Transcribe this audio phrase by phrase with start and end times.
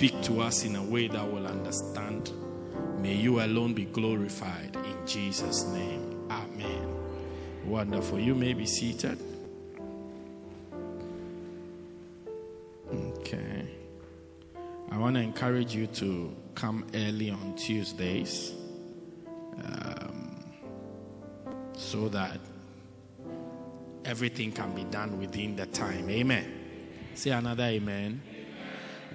[0.00, 2.32] Speak to us in a way that we'll understand.
[3.00, 6.26] May you alone be glorified in Jesus' name.
[6.30, 6.88] Amen.
[7.66, 8.18] Wonderful.
[8.18, 9.18] You may be seated.
[12.90, 13.68] Okay.
[14.90, 18.54] I want to encourage you to come early on Tuesdays
[19.62, 20.42] um,
[21.76, 22.40] so that
[24.06, 26.08] everything can be done within the time.
[26.08, 26.50] Amen.
[27.16, 28.22] Say another amen.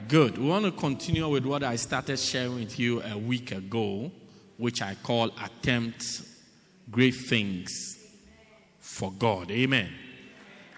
[0.07, 0.37] Good.
[0.37, 4.11] We want to continue with what I started sharing with you a week ago,
[4.57, 6.21] which I call Attempt
[6.91, 7.97] Great Things
[8.79, 9.49] for God.
[9.49, 9.91] Amen.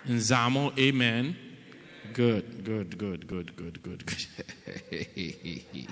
[0.08, 1.36] Nzamo, amen.
[2.14, 4.26] Good, good, good, good, good, good, good.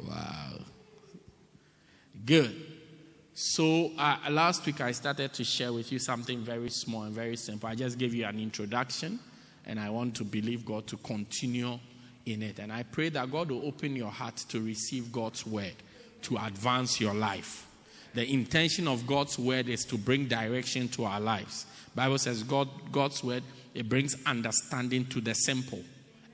[0.00, 0.58] wow.
[2.24, 2.56] Good.
[3.34, 7.36] So, uh, last week I started to share with you something very small and very
[7.36, 7.68] simple.
[7.68, 9.20] I just gave you an introduction,
[9.66, 11.78] and I want to believe God to continue
[12.24, 12.58] in it.
[12.58, 15.74] And I pray that God will open your heart to receive God's word
[16.22, 17.66] to advance your life.
[18.14, 21.66] The intention of God's word is to bring direction to our lives.
[21.94, 23.42] Bible says God, God's word
[23.74, 25.82] it brings understanding to the simple.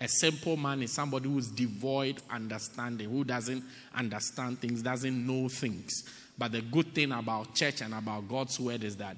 [0.00, 5.48] A simple man is somebody who is devoid understanding, who doesn't understand things, doesn't know
[5.48, 6.04] things.
[6.38, 9.16] But the good thing about church and about God's word is that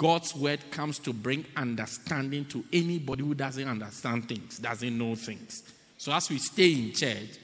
[0.00, 5.62] God's word comes to bring understanding to anybody who doesn't understand things, doesn't know things.
[5.98, 7.38] So as we stay in church,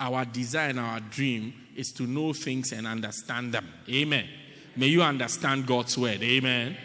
[0.00, 3.68] our desire and our dream is to know things and understand them.
[3.88, 4.28] Amen.
[4.74, 6.20] May you understand God's word.
[6.24, 6.76] Amen.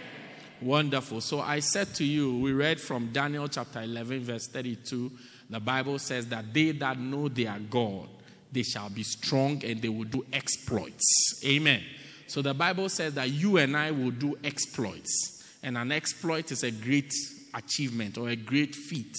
[0.62, 1.22] Wonderful.
[1.22, 5.12] So I said to you, we read from Daniel chapter 11, verse 32.
[5.50, 8.08] The Bible says that they that know their God,
[8.52, 11.44] they shall be strong and they will do exploits.
[11.44, 11.81] Amen.
[12.28, 15.44] So the Bible says that you and I will do exploits.
[15.64, 17.14] And an exploit is a great
[17.54, 19.18] achievement or a great feat.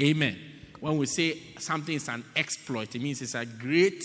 [0.00, 0.36] Amen.
[0.80, 4.02] When we say something is an exploit, it means it's a great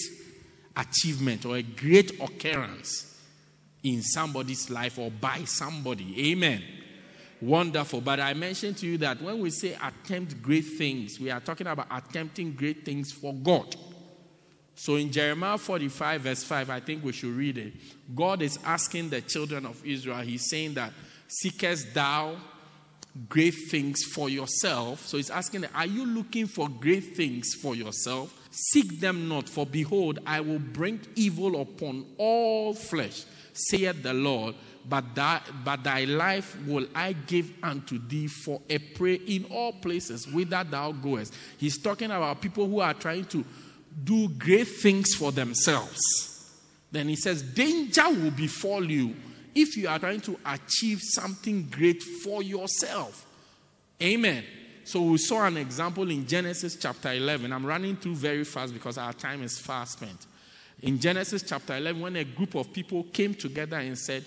[0.76, 3.10] achievement or a great occurrence
[3.84, 6.32] in somebody's life or by somebody.
[6.32, 6.64] Amen.
[7.42, 8.02] Wonderful.
[8.02, 11.68] But I mentioned to you that when we say attempt great things, we are talking
[11.68, 13.76] about attempting great things for God.
[14.76, 17.74] So in Jeremiah 45, verse 5, I think we should read it.
[18.16, 20.94] God is asking the children of Israel, He's saying that,
[21.28, 22.36] Seekest thou
[23.30, 25.06] great things for yourself?
[25.06, 28.34] So He's asking, Are you looking for great things for yourself?
[28.52, 33.24] Seek them not, for behold, I will bring evil upon all flesh,
[33.54, 34.56] saith the Lord.
[34.88, 39.72] But, that, but thy life will I give unto thee for a prey in all
[39.72, 41.34] places whither thou goest.
[41.58, 43.46] He's talking about people who are trying to
[44.04, 46.00] do great things for themselves.
[46.92, 49.16] Then he says, Danger will befall you
[49.56, 53.26] if you are trying to achieve something great for yourself.
[54.02, 54.44] Amen.
[54.86, 57.54] So we saw an example in Genesis chapter 11.
[57.54, 60.26] I'm running through very fast because our time is fast spent.
[60.82, 64.26] In Genesis chapter 11, when a group of people came together and said,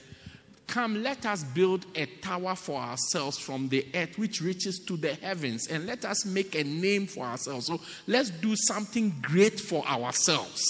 [0.67, 5.15] Come, let us build a tower for ourselves from the earth which reaches to the
[5.15, 7.67] heavens, and let us make a name for ourselves.
[7.67, 10.63] So let's do something great for ourselves.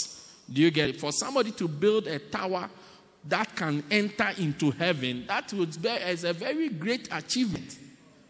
[0.52, 1.00] Do you get it?
[1.00, 2.68] For somebody to build a tower
[3.28, 7.78] that can enter into heaven, that would be as a very great achievement.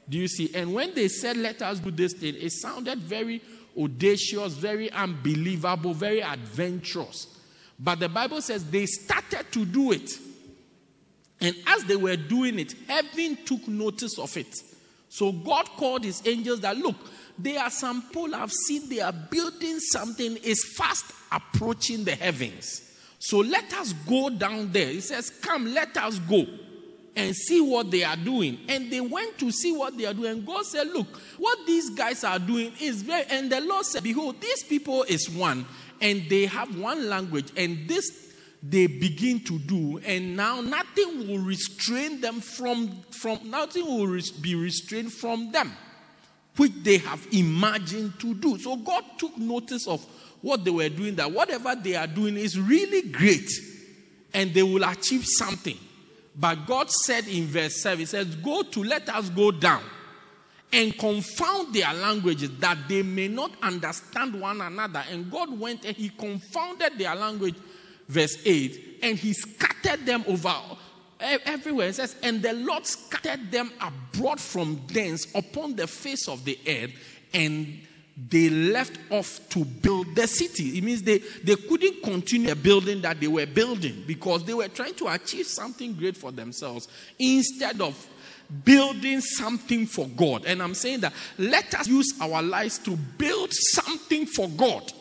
[0.09, 0.55] Do you see?
[0.55, 3.43] And when they said, Let us do this thing, it sounded very
[3.76, 7.26] audacious, very unbelievable, very adventurous.
[7.78, 10.10] But the Bible says they started to do it.
[11.41, 14.62] And as they were doing it, heaven took notice of it.
[15.08, 16.97] So God called his angels that look,
[17.38, 22.82] there are some people I've seen they are building something is fast approaching the heavens.
[23.19, 24.88] So let us go down there.
[24.88, 26.46] He says, Come, let us go
[27.14, 28.58] and see what they are doing.
[28.69, 30.44] And they went to see what they are doing.
[30.44, 31.06] God said, Look,
[31.38, 33.25] what these guys are doing is very.
[33.31, 35.66] And the Lord said, Behold, these people is one,
[36.00, 38.25] and they have one language, and this
[38.70, 44.54] they begin to do, and now nothing will restrain them from, from nothing will be
[44.54, 45.72] restrained from them,
[46.56, 48.58] which they have imagined to do.
[48.58, 50.04] So God took notice of
[50.42, 53.50] what they were doing, that whatever they are doing is really great,
[54.32, 55.76] and they will achieve something.
[56.34, 59.82] But God said in verse 7, He says, Go to let us go down
[60.72, 65.02] and confound their languages that they may not understand one another.
[65.10, 67.54] And God went and he confounded their language,
[68.08, 70.55] verse 8, and he scattered them over
[71.20, 71.88] everywhere.
[71.88, 76.58] It says, And the Lord scattered them abroad from thence upon the face of the
[76.67, 76.93] earth,
[77.32, 77.81] and
[78.31, 80.79] they left off to build the city.
[80.79, 84.69] It means they, they couldn't continue the building that they were building because they were
[84.69, 86.88] trying to achieve something great for themselves
[87.19, 88.09] instead of
[88.64, 90.47] building something for God.
[90.47, 94.93] And I'm saying that let us use our lives to build something for God.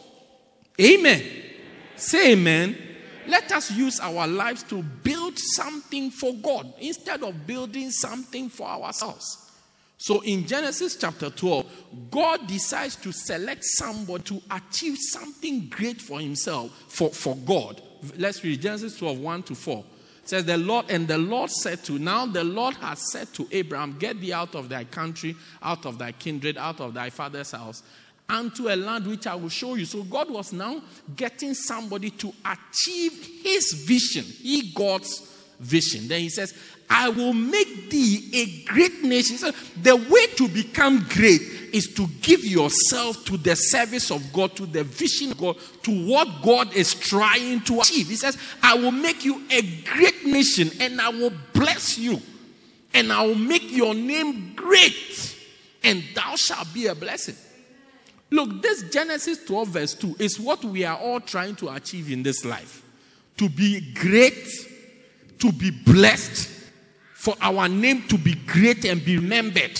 [0.82, 1.24] Amen.
[1.96, 2.78] Say amen.
[3.28, 8.68] Let us use our lives to build something for God instead of building something for
[8.68, 9.42] ourselves.
[9.98, 11.66] So in Genesis chapter 12,
[12.12, 17.82] God decides to select somebody to achieve something great for himself, for, for God.
[18.18, 19.84] Let's read Genesis 12, 1 to 4
[20.26, 23.98] says the Lord, and the Lord said to, now the Lord has said to Abraham,
[24.00, 27.84] Get thee out of thy country, out of thy kindred, out of thy father's house,
[28.28, 29.86] unto a land which I will show you.
[29.86, 30.82] So God was now
[31.16, 33.14] getting somebody to achieve
[33.44, 36.08] his vision, he God's vision.
[36.08, 36.54] Then he says,
[36.90, 39.38] I will make thee a great nation.
[39.38, 39.52] So
[39.82, 41.42] the way to become great
[41.74, 46.08] is to give yourself to the service of God, to the vision of God, to
[46.08, 48.08] what God is trying to achieve.
[48.08, 52.22] He says, I will make you a great nation and I will bless you
[52.94, 55.36] and I will make your name great
[55.84, 57.36] and thou shalt be a blessing.
[58.36, 62.22] Look, this Genesis 12, verse 2 is what we are all trying to achieve in
[62.22, 62.84] this life
[63.38, 64.46] to be great,
[65.40, 66.50] to be blessed
[67.14, 69.80] for our name to be great and be remembered.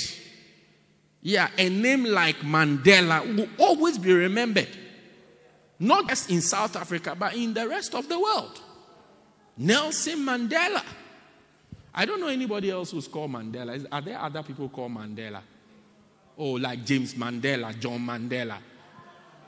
[1.22, 4.70] Yeah, a name like Mandela will always be remembered.
[5.78, 8.62] Not just in South Africa, but in the rest of the world.
[9.58, 10.82] Nelson Mandela.
[11.94, 13.86] I don't know anybody else who's called Mandela.
[13.92, 15.42] Are there other people called Mandela?
[16.38, 18.58] Oh, like James Mandela, John Mandela,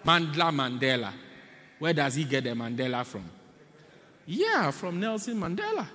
[0.06, 1.14] Mandla Mandela.
[1.80, 3.30] Where does he get the Mandela from?
[4.26, 5.88] Yeah, from Nelson Mandela.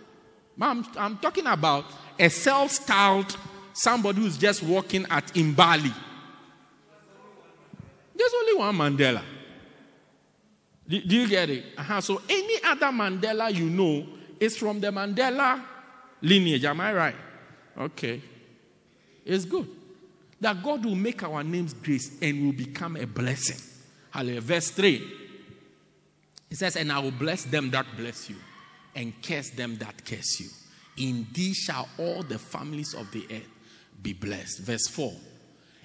[0.61, 1.85] I'm, I'm talking about
[2.19, 3.37] a self styled
[3.73, 5.93] somebody who's just walking at Mbali.
[8.15, 9.23] There's only one Mandela.
[10.89, 11.65] Do, do you get it?
[11.79, 12.01] Uh-huh.
[12.01, 14.07] So any other Mandela you know
[14.39, 15.63] is from the Mandela
[16.21, 16.65] lineage.
[16.65, 17.17] Am I right?
[17.79, 18.21] Okay.
[19.25, 19.69] It's good.
[20.43, 23.59] That God will make our names great and will become a blessing.
[24.11, 24.41] Hallelujah.
[24.41, 25.01] Verse 3.
[26.51, 28.37] It says, And I will bless them that bless you
[28.97, 30.49] and curse them that curse you.
[30.97, 33.49] In thee shall all the families of the earth
[34.03, 34.63] be blessed.
[34.63, 35.13] Verse 4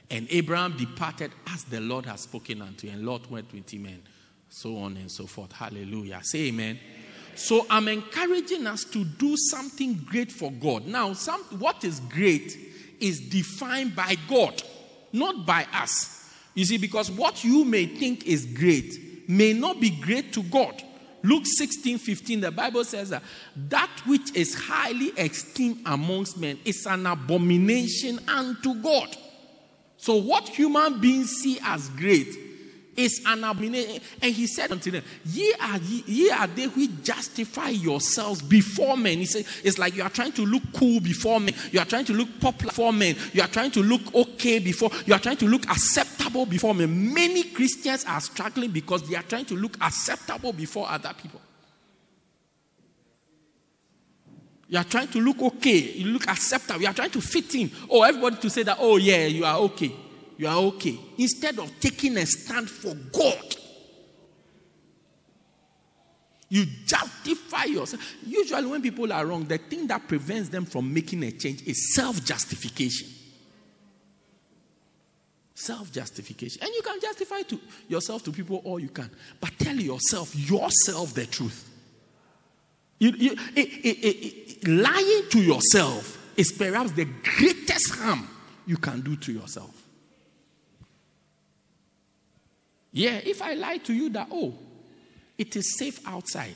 [0.09, 3.85] And Abraham departed as the Lord had spoken unto him, and Lot went with him,
[3.85, 4.01] and
[4.49, 5.51] so on and so forth.
[5.51, 6.19] Hallelujah.
[6.23, 6.79] Say amen.
[7.35, 10.87] So I'm encouraging us to do something great for God.
[10.87, 12.57] Now, some, what is great
[12.99, 14.61] is defined by God,
[15.13, 16.31] not by us.
[16.53, 20.83] You see, because what you may think is great may not be great to God.
[21.23, 23.23] Luke 16 15, the Bible says that
[23.69, 29.15] that which is highly esteemed amongst men is an abomination unto God.
[29.97, 32.46] So, what human beings see as great
[32.97, 34.01] is an abomination.
[34.21, 38.97] And he said unto them, Ye are, ye, ye are they who justify yourselves before
[38.97, 39.19] men.
[39.19, 41.53] He said, It's like you are trying to look cool before men.
[41.71, 43.15] You are trying to look popular before men.
[43.33, 44.89] You are trying to look okay before.
[45.05, 47.13] You are trying to look acceptable before men.
[47.13, 51.41] Many Christians are struggling because they are trying to look acceptable before other people.
[54.69, 55.77] You are trying to look okay.
[55.77, 56.81] You look acceptable.
[56.81, 57.71] You are trying to fit in.
[57.89, 59.93] Oh, everybody to say that, oh, yeah, you are okay.
[60.37, 60.97] You are okay.
[61.17, 63.55] Instead of taking a stand for God,
[66.49, 68.01] you justify yourself.
[68.25, 71.93] Usually, when people are wrong, the thing that prevents them from making a change is
[71.93, 73.09] self justification.
[75.55, 76.61] Self justification.
[76.61, 79.09] And you can justify to yourself to people all you can,
[79.41, 81.67] but tell yourself, yourself, the truth.
[82.99, 88.27] You, you, it, it, it, lying to yourself is perhaps the greatest harm
[88.65, 89.86] you can do to yourself.
[92.91, 94.53] Yeah, if I lie to you that, oh,
[95.37, 96.55] it is safe outside,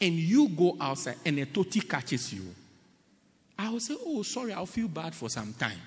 [0.00, 2.42] and you go outside and a toti catches you,
[3.58, 5.78] I will say, oh, sorry, I'll feel bad for some time.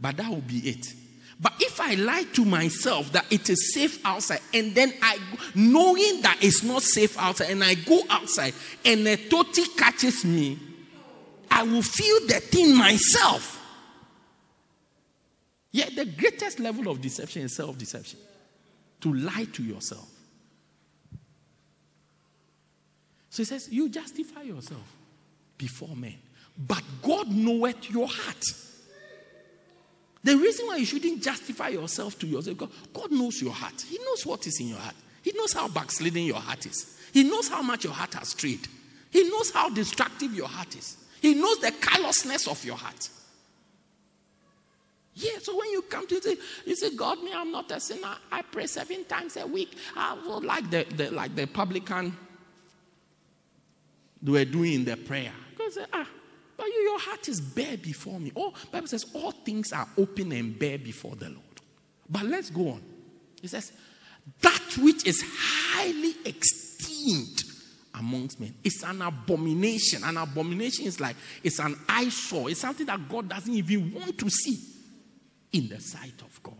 [0.00, 0.92] But that will be it.
[1.40, 5.18] But if I lie to myself that it is safe outside, and then I,
[5.54, 10.58] knowing that it's not safe outside, and I go outside and a toti catches me,
[11.50, 13.60] I will feel the thing myself.
[15.72, 18.18] Yeah, the greatest level of deception is self deception
[19.04, 20.08] to lie to yourself.
[23.28, 24.96] So he says, You justify yourself
[25.58, 26.14] before men,
[26.56, 28.44] but God knoweth your heart.
[30.22, 33.78] The reason why you shouldn't justify yourself to yourself, because God knows your heart.
[33.86, 34.94] He knows what is in your heart.
[35.20, 36.98] He knows how backsliding your heart is.
[37.12, 38.66] He knows how much your heart has strayed.
[39.10, 40.96] He knows how destructive your heart is.
[41.20, 43.10] He knows the callousness of your heart.
[45.16, 48.16] Yeah, so when you come to say, you say, God, me, I'm not a sinner.
[48.32, 49.76] I pray seven times a week.
[49.96, 52.16] I will like the, the like the publican
[54.20, 55.32] they were doing in the prayer.
[55.56, 56.08] God said, ah,
[56.56, 58.32] but you, your heart is bare before me.
[58.34, 61.40] Oh, Bible says all things are open and bare before the Lord.
[62.08, 62.82] But let's go on.
[63.40, 63.70] He says,
[64.40, 67.42] that which is highly esteemed
[67.94, 70.02] amongst men is an abomination.
[70.02, 72.50] An abomination is like it's an eyesore.
[72.50, 74.73] It's something that God doesn't even want to see
[75.54, 76.54] in the sight of God.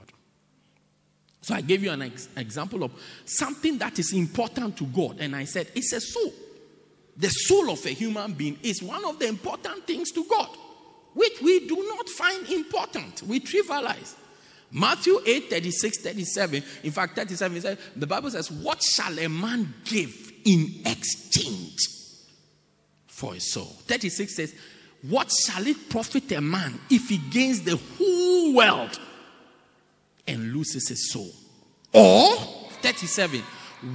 [1.42, 2.92] So I gave you an ex- example of
[3.26, 6.32] something that is important to God, and I said it's a soul.
[7.16, 10.48] The soul of a human being is one of the important things to God,
[11.12, 13.22] which we do not find important.
[13.24, 14.14] We trivialize.
[14.70, 16.62] Matthew 8 36, 37.
[16.82, 21.78] In fact, 37 says, the Bible says, What shall a man give in exchange
[23.06, 23.76] for his soul?
[23.86, 24.54] 36 says,
[25.08, 28.98] What shall it profit a man if he gains the whole world
[30.26, 31.30] and loses his soul?
[31.92, 32.36] Or
[32.80, 33.42] 37,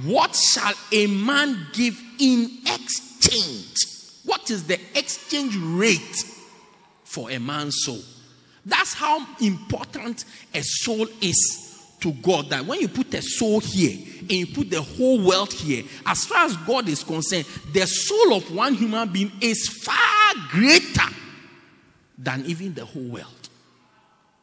[0.04, 3.76] What shall a man give in exchange?
[4.24, 6.24] What is the exchange rate
[7.02, 8.00] for a man's soul?
[8.64, 10.24] That's how important
[10.54, 12.50] a soul is to God.
[12.50, 16.24] That when you put a soul here and you put the whole world here, as
[16.24, 20.19] far as God is concerned, the soul of one human being is far
[20.50, 21.14] greater
[22.18, 23.48] than even the whole world.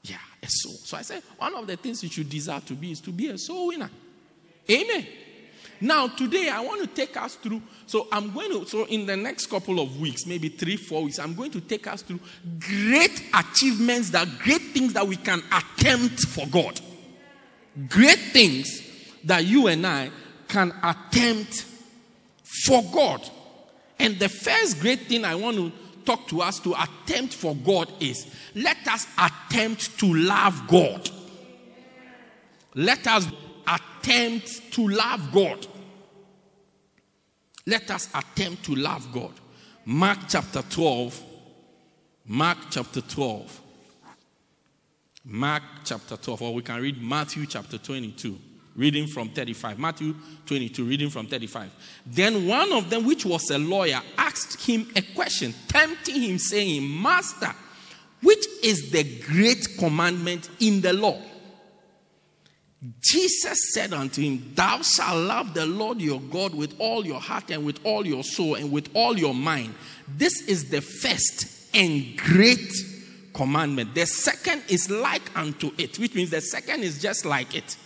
[0.03, 0.73] Yeah, a soul.
[0.73, 3.29] So I said, one of the things you should desire to be is to be
[3.29, 3.89] a soul winner.
[4.69, 5.05] Amen.
[5.79, 7.61] Now, today I want to take us through.
[7.85, 11.19] So, I'm going to, so in the next couple of weeks, maybe three, four weeks,
[11.19, 12.19] I'm going to take us through
[12.59, 16.79] great achievements, that great things that we can attempt for God.
[17.89, 18.81] Great things
[19.25, 20.09] that you and I
[20.47, 21.65] can attempt
[22.43, 23.29] for God.
[23.99, 25.71] And the first great thing I want to
[26.05, 31.09] talk to us to attempt for God is let us attempt to love God.
[32.75, 33.27] Let us
[33.67, 35.67] attempt to love God.
[37.65, 39.33] Let us attempt to love God.
[39.85, 41.23] Mark chapter 12.
[42.27, 43.61] Mark chapter 12.
[45.29, 48.39] Mark chapter 12, or we can read Matthew chapter 22,
[48.77, 49.79] reading from 35.
[49.79, 50.15] Matthew
[50.45, 51.71] 22, reading from 35.
[52.05, 57.01] Then one of them, which was a lawyer, asked him a question, tempting him, saying,
[57.01, 57.53] Master,
[58.21, 61.19] which is the great commandment in the law?
[63.01, 67.49] Jesus said unto him, Thou shalt love the Lord your God with all your heart
[67.49, 69.73] and with all your soul and with all your mind.
[70.07, 72.71] This is the first and great
[73.33, 73.95] commandment.
[73.95, 77.77] The second is like unto it, which means the second is just like it.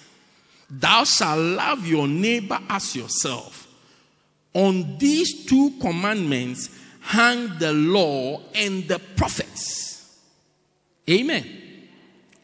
[0.71, 3.67] Thou shalt love your neighbor as yourself.
[4.53, 6.69] On these two commandments
[7.01, 10.17] hang the law and the prophets.
[11.09, 11.45] Amen.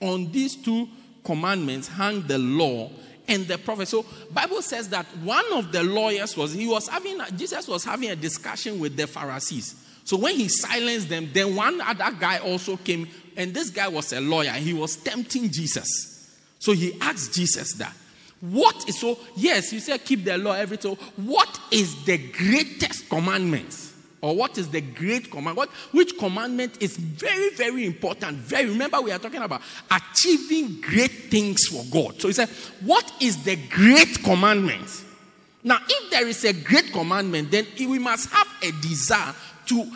[0.01, 0.89] On these two
[1.23, 2.89] commandments hang the law
[3.29, 3.87] and the prophet.
[3.87, 8.09] So Bible says that one of the lawyers was he was having Jesus was having
[8.09, 9.75] a discussion with the Pharisees.
[10.03, 14.13] So when he silenced them, then one other guy also came, and this guy was
[14.13, 14.51] a lawyer.
[14.51, 16.29] He was tempting Jesus.
[16.59, 17.93] So he asked Jesus that.
[18.41, 19.17] What is so?
[19.35, 20.95] Yes, you say keep the law every so.
[21.15, 23.75] What is the greatest commandment?
[24.21, 25.57] Or what is the great command?
[25.57, 28.37] What which commandment is very, very important?
[28.37, 32.19] Very remember, we are talking about achieving great things for God.
[32.19, 32.49] So he said,
[32.81, 35.03] What is the great commandment?
[35.63, 39.33] Now, if there is a great commandment, then we must have a desire
[39.67, 39.91] to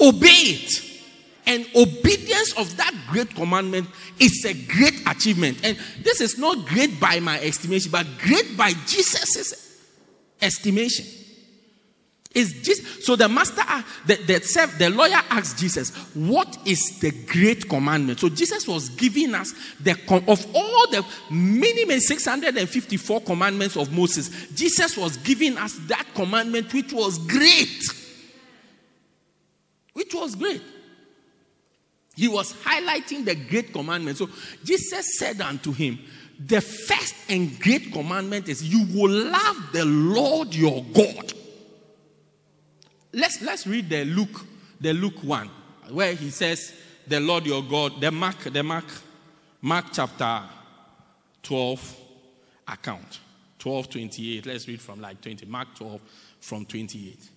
[0.00, 0.95] obey it.
[1.46, 3.88] And obedience of that great commandment
[4.18, 5.60] is a great achievement.
[5.64, 9.80] And this is not great by my estimation, but great by Jesus'
[10.42, 11.06] estimation.
[12.36, 17.10] Is Jesus, so the master, uh, the, the, the lawyer asked Jesus, What is the
[17.10, 18.20] great commandment?
[18.20, 19.92] So Jesus was giving us the
[20.28, 26.92] of all the minimum 654 commandments of Moses, Jesus was giving us that commandment which
[26.92, 27.82] was great.
[29.94, 30.60] Which was great.
[32.16, 34.18] He was highlighting the great commandment.
[34.18, 34.28] So
[34.64, 35.98] Jesus said unto him,
[36.44, 41.32] The first and great commandment is you will love the Lord your God
[43.16, 44.44] Let's let's read the Luke,
[44.78, 45.48] the Luke one,
[45.90, 46.74] where he says,
[47.06, 48.84] "The Lord your God." The Mark, the Mark,
[49.62, 50.42] Mark chapter
[51.42, 51.96] twelve
[52.68, 53.20] account,
[53.58, 54.44] twelve twenty eight.
[54.44, 55.46] Let's read from like twenty.
[55.46, 56.02] Mark twelve
[56.40, 57.30] from twenty eight.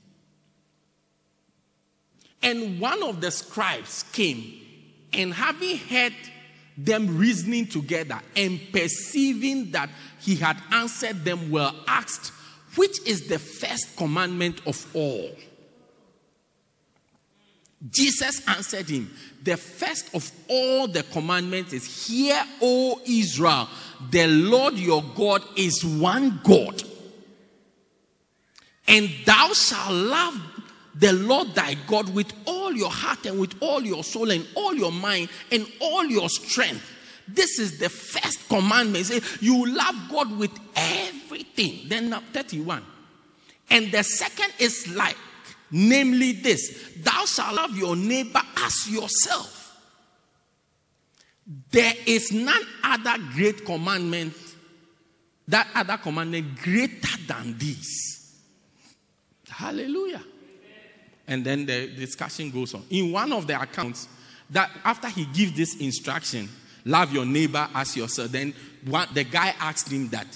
[2.42, 4.60] And one of the scribes came,
[5.13, 6.13] and having heard
[6.78, 9.89] them reasoning together and perceiving that
[10.20, 12.32] he had answered them well, asked,
[12.75, 15.30] Which is the first commandment of all?
[17.92, 19.10] Jesus answered him,
[19.44, 23.70] The first of all the commandments is, Hear, O Israel,
[24.12, 26.84] the Lord your God is one God.
[28.88, 30.36] And thou shalt love
[31.00, 34.74] the Lord thy God with all your heart and with all your soul and all
[34.74, 36.86] your mind and all your strength.
[37.27, 39.06] This is the first commandment.
[39.06, 41.88] Say, you love God with everything.
[41.88, 42.84] Then 31.
[43.70, 45.15] And the second is like
[45.72, 49.56] namely this Thou shalt love your neighbor as yourself.
[51.72, 54.34] There is none other great commandment,
[55.48, 58.36] that other commandment greater than this.
[59.50, 60.24] Hallelujah.
[61.30, 62.84] And then the discussion goes on.
[62.90, 64.08] In one of the accounts,
[64.50, 66.50] that after he gives this instruction,
[66.84, 68.54] love your neighbor as yourself, then
[68.86, 70.28] one, the guy asked him that,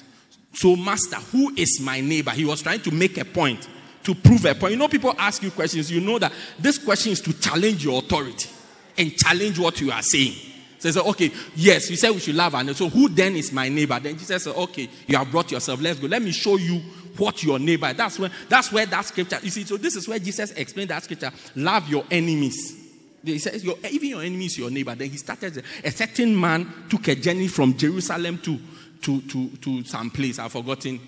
[0.54, 2.30] So, master, who is my neighbor?
[2.30, 3.68] He was trying to make a point
[4.04, 4.74] to prove a point.
[4.74, 8.00] You know, people ask you questions, you know that this question is to challenge your
[8.04, 8.50] authority
[8.98, 10.36] and challenge what you are saying.
[10.84, 13.54] So he said, okay, yes, you said we should love and so who then is
[13.54, 13.98] my neighbor?
[14.02, 15.80] Then Jesus said, okay, you have brought yourself.
[15.80, 16.08] Let's go.
[16.08, 16.82] Let me show you
[17.18, 17.88] what your neighbor.
[17.88, 17.96] Is.
[17.96, 19.40] That's where that's where that scripture.
[19.42, 21.32] You see, so this is where Jesus explained that scripture.
[21.56, 22.76] Love your enemies.
[23.24, 24.94] He says, your, even your enemy is your neighbor.
[24.94, 25.64] Then he started.
[25.86, 28.60] A certain man took a journey from Jerusalem to
[29.04, 30.38] to to to some place.
[30.38, 31.00] I've forgotten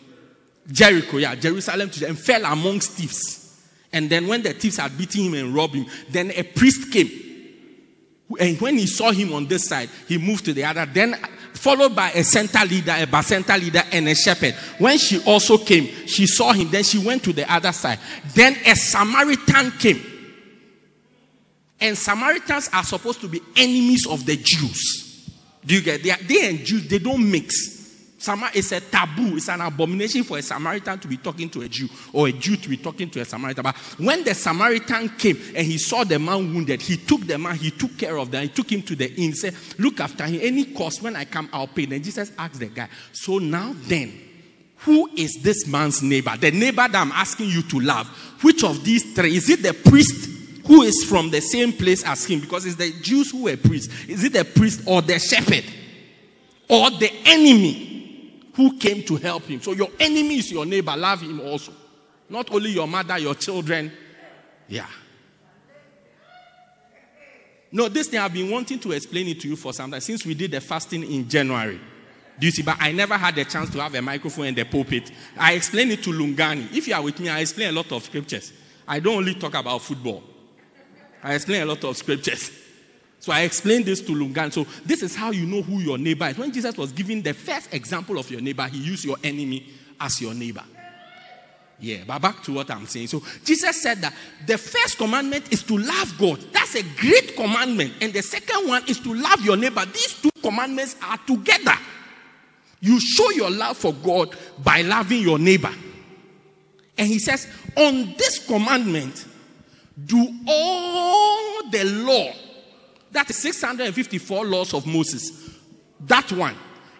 [0.72, 3.60] Jericho, yeah, Jerusalem, to, and fell amongst thieves.
[3.92, 7.10] And then when the thieves had beaten him and robbed him, then a priest came.
[8.40, 10.86] And when he saw him on this side, he moved to the other.
[10.86, 11.16] Then
[11.54, 14.56] followed by a center leader, a bacenta leader, and a shepherd.
[14.80, 16.72] When she also came, she saw him.
[16.72, 18.00] Then she went to the other side.
[18.34, 20.04] Then a Samaritan came.
[21.80, 25.30] And Samaritans are supposed to be enemies of the Jews.
[25.66, 26.02] Do you get?
[26.02, 27.75] Are, they and Jews they don't mix.
[28.54, 29.36] Is a taboo.
[29.36, 32.56] It's an abomination for a Samaritan to be talking to a Jew or a Jew
[32.56, 33.64] to be talking to a Samaritan.
[33.64, 37.56] But when the Samaritan came and he saw the man wounded, he took the man,
[37.58, 40.40] he took care of them, he took him to the inn, said, Look after him.
[40.42, 41.86] Any cost when I come, I'll pay.
[41.86, 44.14] Then Jesus asked the guy, So now then,
[44.78, 46.36] who is this man's neighbor?
[46.38, 48.08] The neighbor that I'm asking you to love.
[48.42, 49.36] Which of these three?
[49.36, 50.30] Is it the priest
[50.66, 52.40] who is from the same place as him?
[52.40, 53.94] Because it's the Jews who were priests.
[54.08, 55.66] Is it the priest or the shepherd?
[56.70, 57.95] Or the enemy?
[58.56, 59.62] Who came to help him.
[59.62, 60.96] So your enemy is your neighbor.
[60.96, 61.74] Love him also.
[62.30, 63.92] Not only your mother, your children.
[64.68, 64.88] Yeah.
[67.72, 70.26] No, this thing I've been wanting to explain it to you for some time since
[70.26, 71.80] we did the fasting in January.
[72.40, 72.64] Do you see?
[72.64, 75.12] But I never had a chance to have a microphone in the pulpit.
[75.38, 76.72] I explained it to Lungani.
[76.74, 78.54] If you are with me, I explain a lot of scriptures.
[78.88, 80.24] I don't only talk about football.
[81.24, 82.52] I explain a lot of scriptures.
[83.20, 84.52] So I explained this to Lungan.
[84.54, 86.38] So this is how you know who your neighbor is.
[86.38, 89.66] When Jesus was giving the first example of your neighbor, he used your enemy
[90.00, 90.64] as your neighbor.
[91.80, 93.08] Yeah, but back to what I'm saying.
[93.08, 94.14] So Jesus said that
[94.48, 96.40] the first commandment is to love God.
[96.54, 97.94] That's a great commandment.
[98.02, 99.86] And the second one is to love your neighbor.
[99.86, 101.76] These two commandments are together.
[102.80, 105.74] You show your love for God by loving your neighbor.
[106.98, 109.26] And he says, on this commandment,
[110.06, 112.32] do all the law
[113.16, 115.50] that is 654 laws of Moses.
[116.02, 116.56] That one.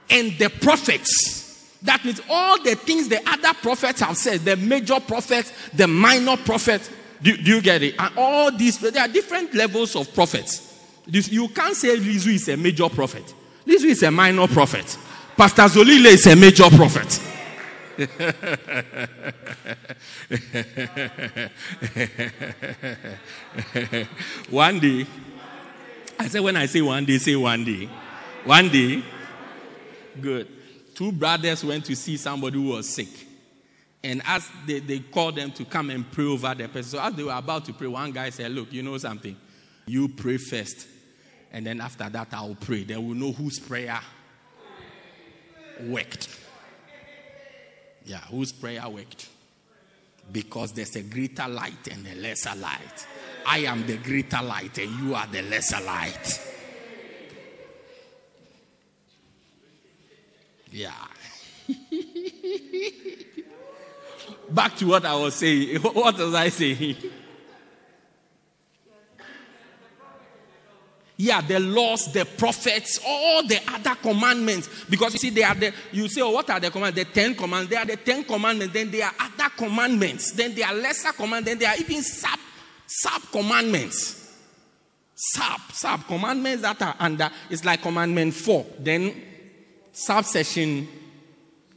[0.10, 1.44] And the prophets.
[1.84, 6.38] That means all the things the other prophets have said, the major prophets, the minor
[6.38, 6.90] prophets.
[7.22, 7.96] Do, do you get it?
[8.00, 10.74] And all these, there are different levels of prophets.
[11.08, 13.34] You can't say Lizu is a major prophet.
[13.68, 14.98] Lizu is a minor prophet.
[15.38, 17.22] Pastor Zolile is a major prophet.
[24.50, 25.06] One day,
[26.18, 27.90] I said, when I say one day, say one day.
[28.46, 29.04] One day.
[30.22, 30.48] Good.
[30.96, 33.10] Two brothers went to see somebody who was sick.
[34.04, 36.84] And as they, they called them to come and pray over the person.
[36.84, 39.36] So as they were about to pray, one guy said, Look, you know something?
[39.88, 40.88] You pray first.
[41.52, 42.84] And then after that, I'll pray.
[42.84, 44.00] Then we'll know whose prayer
[45.82, 46.30] worked.
[48.06, 49.28] Yeah, whose prayer worked.
[50.32, 53.08] Because there's a greater light and a lesser light.
[53.46, 56.42] I am the greater light and you are the lesser light.
[60.72, 60.92] Yeah.
[64.50, 65.80] Back to what I was saying.
[65.82, 66.98] What was I saying?
[71.18, 74.68] Yeah, the laws, the prophets, all the other commandments.
[74.90, 77.08] Because you see, they are the, you say, oh, what are the commandments?
[77.08, 77.70] The Ten Commandments.
[77.70, 78.74] They are the Ten Commandments.
[78.74, 80.32] Then there are other commandments.
[80.32, 81.48] Then there are lesser commandments.
[81.50, 82.38] Then there are even sub
[82.88, 84.22] sub commandments.
[85.16, 89.16] Sub, sub, commandments that are under, it's like commandment four, then
[89.94, 90.88] subsection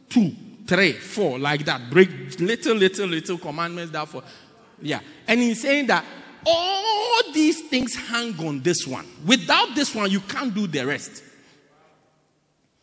[0.09, 0.33] two,
[0.66, 1.88] three, four, like that.
[1.88, 4.25] Break little, little, little commandments that for,
[4.83, 5.01] yeah.
[5.29, 6.05] And he's saying that
[6.44, 9.07] all these things hang on this one.
[9.25, 11.23] Without this one, you can't do the rest.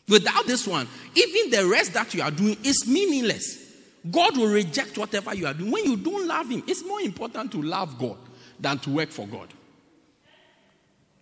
[0.07, 3.64] Without this one, even the rest that you are doing is meaningless.
[4.11, 5.71] God will reject whatever you are doing.
[5.71, 8.17] When you don't love Him, it's more important to love God
[8.59, 9.47] than to work for God.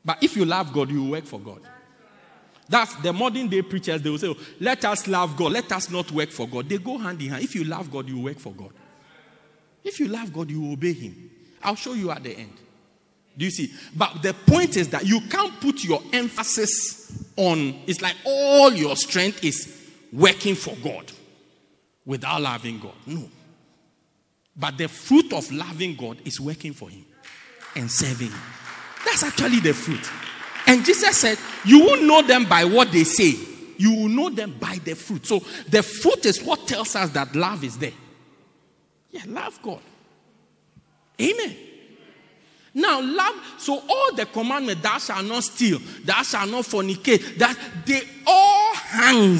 [0.04, 1.62] But if you love God, you work for God.
[2.68, 5.90] That's the modern day preachers, they will say, oh, Let us love God, let us
[5.90, 6.68] not work for God.
[6.68, 7.44] They go hand in hand.
[7.44, 8.72] If you love God, you work for God.
[9.84, 11.30] If you love God, you obey Him.
[11.62, 12.54] I'll show you at the end.
[13.38, 13.72] Do you see?
[13.96, 18.96] But the point is that you can't put your emphasis on, it's like all your
[18.96, 21.12] strength is working for God
[22.06, 22.94] without loving God.
[23.06, 23.30] No.
[24.56, 27.06] But the fruit of loving God is working for Him
[27.76, 28.42] and serving Him.
[29.06, 30.10] That's actually the fruit.
[30.68, 33.36] And Jesus said, You will know them by what they say,
[33.78, 35.26] you will know them by the fruit.
[35.26, 35.40] So
[35.70, 37.92] the fruit is what tells us that love is there.
[39.12, 39.82] Yeah, love God.
[41.22, 41.56] Amen.
[42.74, 47.56] Now, love, so all the commandments, thou shalt not steal, thou shalt not fornicate, that
[47.86, 49.38] they all hang.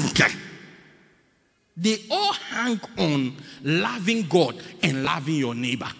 [1.76, 5.90] They all hang on loving God and loving your neighbor.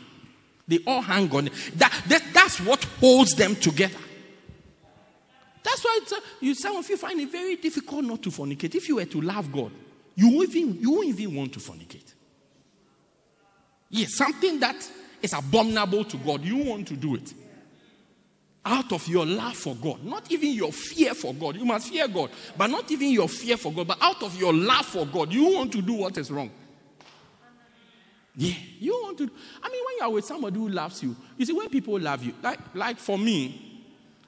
[0.68, 1.50] They all hang on.
[1.76, 3.98] That, that, that's what holds them together.
[5.62, 8.74] That's why uh, you, some of you find it very difficult not to fornicate.
[8.74, 9.72] If you were to love God,
[10.14, 12.12] you won't even, you won't even want to fornicate.
[13.90, 14.76] Yes, something that
[15.22, 17.32] is abominable to God, you want to do it.
[18.66, 21.56] Out of your love for God, not even your fear for God.
[21.56, 24.54] You must fear God, but not even your fear for God, but out of your
[24.54, 26.50] love for God, you want to do what is wrong.
[28.36, 29.24] Yeah, you want to.
[29.24, 32.24] I mean, when you are with somebody who loves you, you see, when people love
[32.24, 33.74] you, like, like for me,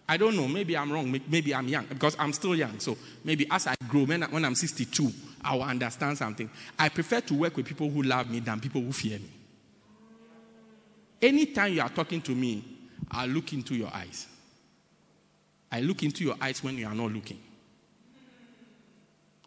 [0.09, 2.79] I don't know, maybe I'm wrong, maybe I'm young, because I'm still young.
[2.79, 6.49] So maybe as I grow, when, when I'm 62, I will understand something.
[6.79, 9.31] I prefer to work with people who love me than people who fear me.
[11.23, 12.76] Anytime you are talking to me,
[13.11, 14.27] I look into your eyes.
[15.71, 17.39] I look into your eyes when you are not looking.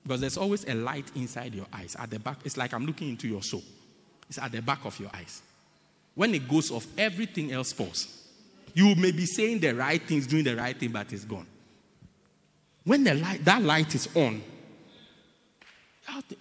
[0.03, 1.95] Because there's always a light inside your eyes.
[1.99, 3.63] At the back, it's like I'm looking into your soul.
[4.29, 5.41] It's at the back of your eyes.
[6.15, 8.07] When it goes off, everything else falls.
[8.73, 11.47] You may be saying the right things, doing the right thing, but it's gone.
[12.83, 14.41] When the light, that light is on,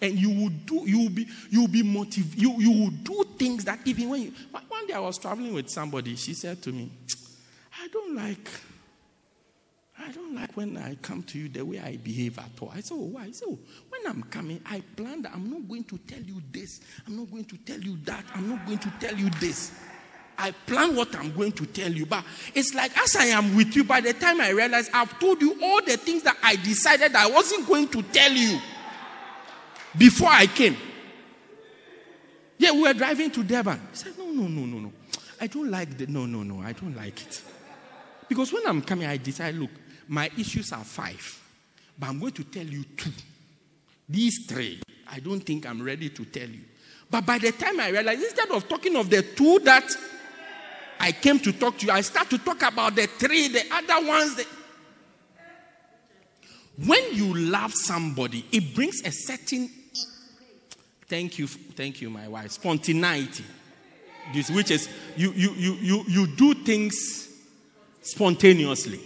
[0.00, 3.24] and you will do, you will be, you will be motivated, you, you will do
[3.38, 4.32] things that even when you,
[4.88, 6.90] day I was traveling with somebody, she said to me,
[7.80, 8.48] I don't like,
[9.98, 12.72] I don't like when I come to you the way I behave at all.
[12.74, 13.30] I said, oh, why?
[13.30, 13.58] Said, oh,
[13.90, 17.30] when I'm coming, I plan that I'm not going to tell you this, I'm not
[17.30, 19.72] going to tell you that, I'm not going to tell you this.
[20.40, 22.24] I plan what I'm going to tell you, but
[22.54, 25.58] it's like as I am with you, by the time I realize I've told you
[25.62, 28.60] all the things that I decided I wasn't going to tell you
[29.98, 30.76] before I came.
[32.58, 33.80] Yeah, we were driving to Durban.
[33.92, 34.92] He said, No, no, no, no, no.
[35.40, 37.42] I don't like the no, no, no, I don't like it.
[38.28, 39.70] Because when I'm coming, I decide, look,
[40.08, 41.40] my issues are five,
[41.98, 43.10] but I'm going to tell you two.
[44.08, 46.60] These three, I don't think I'm ready to tell you.
[47.10, 49.90] But by the time I realize, instead of talking of the two that
[51.00, 54.06] I came to talk to you, I start to talk about the three, the other
[54.06, 54.34] ones.
[54.36, 54.46] The...
[56.86, 59.70] When you love somebody, it brings a certain
[61.08, 63.44] thank you, thank you, my wife, spontaneity.
[64.32, 67.28] This, which is you you you you you do things
[68.02, 69.00] spontaneously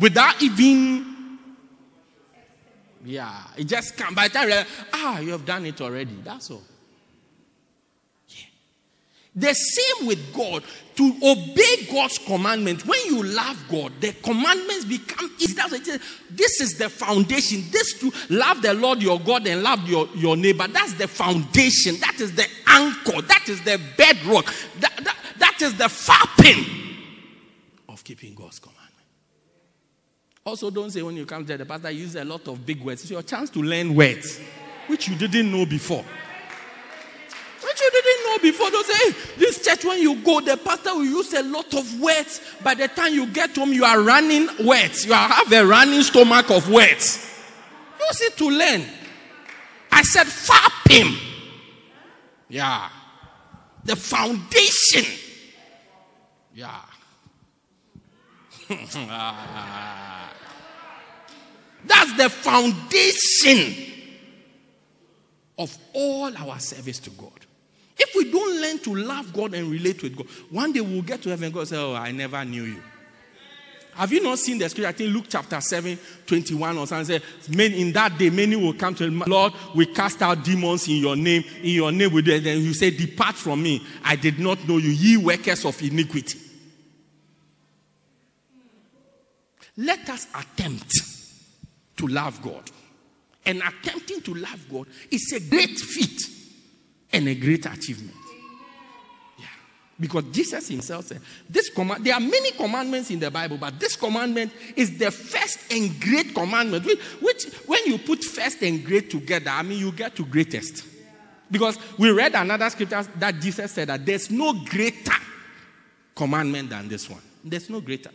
[0.00, 1.38] without even
[3.04, 6.16] yeah, it just comes by the time ah, you have done it already.
[6.24, 6.62] That's all.
[9.34, 10.62] The same with God.
[10.96, 15.54] To obey God's commandment, when you love God, the commandments become easy.
[16.30, 17.64] This is the foundation.
[17.70, 20.66] This to love the Lord your God and love your, your neighbor.
[20.68, 21.98] That's the foundation.
[22.00, 23.22] That is the anchor.
[23.22, 24.52] That is the bedrock.
[24.80, 26.98] That, that, that is the fapping
[27.88, 28.82] of keeping God's commandment.
[30.44, 33.02] Also, don't say when you come to the pastor, use a lot of big words.
[33.02, 34.38] It's your chance to learn words
[34.88, 36.04] which you didn't know before
[37.80, 38.70] you didn't know before.
[38.70, 42.00] Don't say, hey, this church, when you go, the pastor will use a lot of
[42.00, 42.40] words.
[42.62, 45.06] By the time you get home, you are running words.
[45.06, 47.28] You have a running stomach of words.
[48.00, 48.84] Use it to learn.
[49.90, 51.14] I said, fap him.
[52.48, 52.88] Yeah.
[53.84, 55.04] The foundation.
[56.54, 56.80] Yeah.
[61.84, 63.92] That's the foundation
[65.58, 67.46] of all our service to God.
[67.98, 71.22] If we don't learn to love God and relate with God, one day we'll get
[71.22, 72.82] to heaven and God say, Oh, I never knew you.
[73.94, 74.88] Have you not seen the scripture?
[74.88, 77.20] I think Luke chapter 7, 21 or something.
[77.20, 80.96] Says, in that day, many will come to the Lord, we cast out demons in
[80.96, 81.44] your name.
[81.58, 83.86] In your name, we then you say, Depart from me.
[84.02, 86.38] I did not know you, ye workers of iniquity.
[89.76, 90.94] Let us attempt
[91.98, 92.70] to love God.
[93.44, 96.22] And attempting to love God is a great feat
[97.12, 98.16] and a great achievement.
[99.38, 99.46] Yeah.
[100.00, 103.96] Because Jesus himself said, this command, there are many commandments in the Bible, but this
[103.96, 109.10] commandment is the first and great commandment, which, which when you put first and great
[109.10, 110.86] together, I mean, you get to greatest.
[111.50, 115.12] Because we read another scripture that Jesus said that there's no greater
[116.14, 117.20] commandment than this one.
[117.44, 118.10] There's no greater.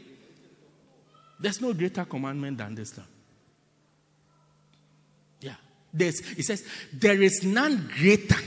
[1.39, 3.05] There's no greater commandment than this one.
[5.39, 5.53] Yeah.
[5.93, 8.37] There's, it says, there is none greater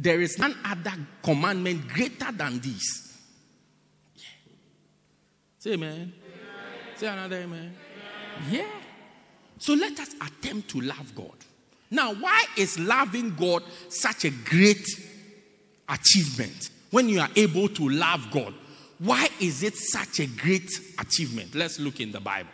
[0.00, 3.18] there is none other commandment greater than this.
[4.16, 4.22] Yeah.
[5.58, 5.92] Say amen.
[5.92, 6.12] amen.
[6.96, 7.74] Say another amen.
[8.40, 8.50] amen.
[8.50, 8.68] Yeah.
[9.58, 11.36] So let us attempt to love God.
[11.90, 14.86] Now, why is loving God such a great
[15.88, 16.70] achievement?
[16.90, 18.54] When you are able to love God,
[18.98, 21.54] why is it such a great achievement?
[21.54, 22.50] Let's look in the Bible.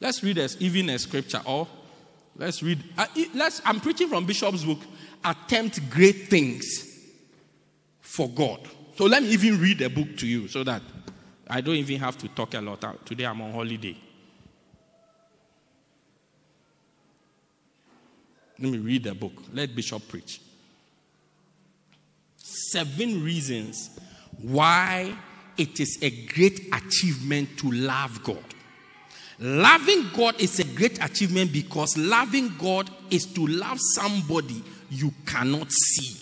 [0.00, 1.66] Let's read as even a scripture or
[2.36, 2.82] let's read.
[2.96, 4.78] Uh, let's, I'm preaching from Bishop's book,
[5.24, 6.86] attempt great things
[8.00, 8.60] for God.
[8.96, 10.82] So let me even read a book to you so that
[11.48, 13.06] I don't even have to talk a lot.
[13.06, 13.96] Today I'm on holiday.
[18.58, 19.32] Let me read the book.
[19.52, 20.40] Let Bishop preach.
[22.38, 23.90] Seven reasons
[24.42, 25.16] why
[25.56, 28.42] it is a great achievement to love God.
[29.40, 35.70] Loving God is a great achievement because loving God is to love somebody you cannot
[35.70, 36.16] see.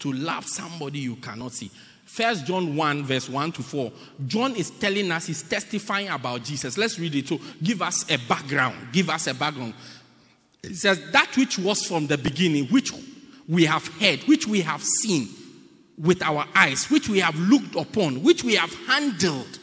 [0.00, 1.70] To love somebody you cannot see.
[2.06, 3.92] First John 1, verse 1 to 4.
[4.26, 6.76] John is telling us, he's testifying about Jesus.
[6.76, 7.28] Let's read it.
[7.28, 8.76] So give us a background.
[8.92, 9.74] Give us a background.
[10.64, 12.92] It says, That which was from the beginning, which
[13.46, 15.28] we have heard, which we have seen
[16.00, 19.58] with our eyes, which we have looked upon, which we have handled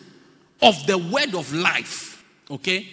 [0.61, 2.23] of the word of life.
[2.51, 2.87] Okay?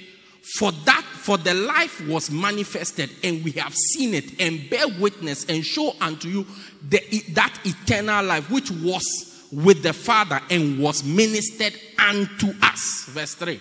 [0.58, 5.44] For that, for the life was manifested, and we have seen it, and bear witness,
[5.46, 6.46] and show unto you
[6.88, 7.00] the,
[7.32, 13.06] that eternal life which was with the Father and was ministered unto us.
[13.08, 13.60] Verse 3.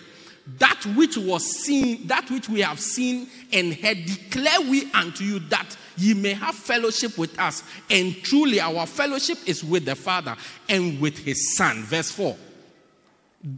[0.58, 5.40] That which was seen, that which we have seen and heard, declare we unto you
[5.40, 7.64] that ye may have fellowship with us.
[7.90, 10.36] And truly, our fellowship is with the Father
[10.70, 11.84] and with his Son.
[11.84, 12.36] Verse 4.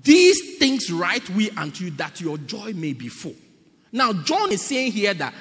[0.04, 3.36] These things write we unto you that your joy may be full.
[3.92, 5.34] Now, John is saying here that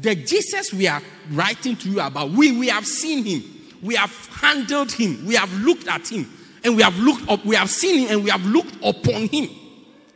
[0.00, 3.42] the Jesus we are writing to you about, we, we have seen him,
[3.82, 6.30] we have handled him, we have looked at him,
[6.64, 9.48] and we have looked up, we have seen him, and we have looked upon him.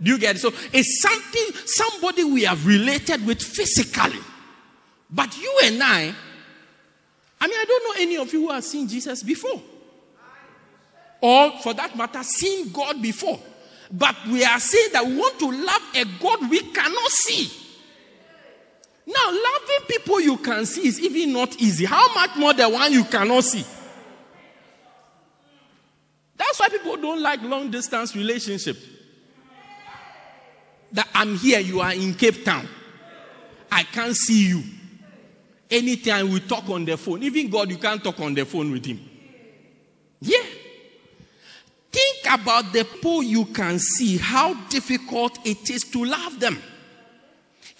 [0.02, 0.40] Do you get it?
[0.40, 4.20] So it's something, somebody we have related with physically.
[5.10, 6.14] But you and I,
[7.40, 9.60] I mean, I don't know any of you who have seen Jesus before.
[11.20, 13.38] Or for that matter, seen God before.
[13.90, 17.50] But we are saying that we want to love a God we cannot see.
[19.06, 21.84] Now, loving people you can see is even not easy.
[21.84, 23.64] How much more the one you cannot see?
[26.36, 28.76] That's why people don't like long distance relationship.
[30.92, 32.68] That I'm here, you are in Cape Town.
[33.70, 34.62] I can't see you.
[35.70, 38.86] Anytime we talk on the phone, even God, you can't talk on the phone with
[38.86, 39.00] him.
[40.20, 40.44] Yeah.
[41.90, 46.62] Think about the poor you can see, how difficult it is to love them.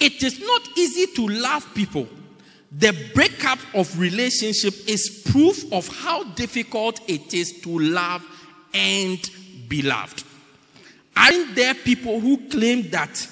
[0.01, 2.09] It is not easy to love people.
[2.73, 8.23] The breakup of relationship is proof of how difficult it is to love
[8.75, 9.19] and
[9.69, 10.25] be loved.
[11.17, 13.27] Aren't there people who claim that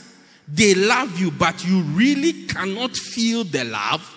[0.48, 4.10] they love you, but you really cannot feel the love?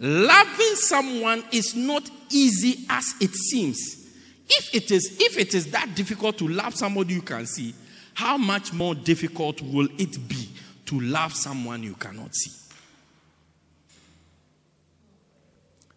[0.00, 4.08] Loving someone is not easy as it seems.
[4.48, 7.74] If it is, if it is that difficult to love somebody you can see,
[8.14, 10.48] how much more difficult will it be
[10.86, 12.50] to love someone you cannot see?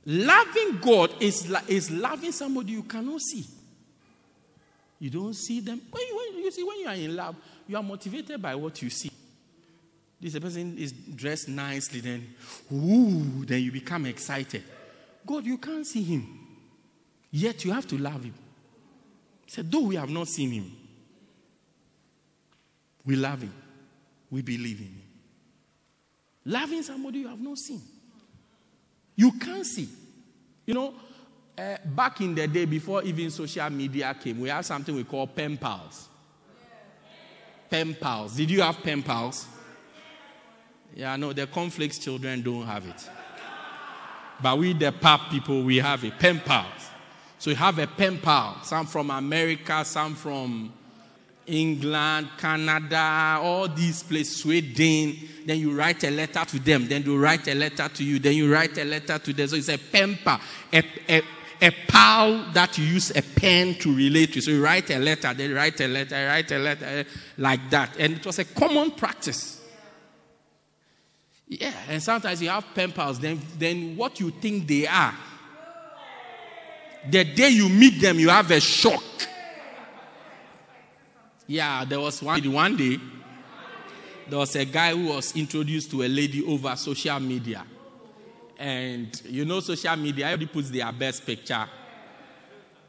[0.06, 3.46] Loving God is, is loving somebody you cannot see.
[5.00, 5.82] You don't see them.
[5.89, 7.38] When you, when you see, when you are in love,
[7.68, 9.12] you are motivated by what you see.
[10.24, 12.26] This person is dressed nicely, then,
[12.72, 14.64] ooh, then you become excited.
[15.26, 16.40] God, you can't see him.
[17.30, 18.34] Yet you have to love him.
[19.46, 20.72] He said, though we have not seen him,
[23.06, 23.54] we love him.
[24.32, 25.02] We believe in him.
[26.46, 27.82] Loving somebody you have not seen.
[29.16, 29.90] You can't see.
[30.66, 30.94] You know,
[31.56, 35.28] Uh, back in the day, before even social media came, we had something we call
[35.28, 36.10] pen pals.
[37.70, 38.36] Pen pals.
[38.36, 39.46] Did you have pen pals?
[40.95, 43.10] Yeah, no, the conflicts children don't have it.
[44.41, 46.67] But we, the pap people, we have a pen pals.
[47.39, 50.71] So you have a pen pal, some from America, some from
[51.47, 55.17] England, Canada, all these places, Sweden.
[55.45, 56.88] Then you write a letter to them.
[56.88, 58.19] Then they write a letter to you.
[58.19, 59.47] Then you write a letter to them.
[59.47, 60.39] So it's a pen pal,
[60.71, 61.21] a, a,
[61.62, 64.41] a pal that you use a pen to relate to.
[64.41, 67.06] So you write a letter, then write a letter, write a letter
[67.38, 67.97] like that.
[67.97, 69.60] And it was a common practice.
[71.60, 75.13] Yeah, and sometimes you have pen pals, then, then what you think they are,
[77.08, 79.04] the day you meet them, you have a shock.
[81.46, 83.00] Yeah, there was one, one day,
[84.28, 87.66] there was a guy who was introduced to a lady over social media.
[88.58, 91.68] And you know, social media, everybody puts their best picture.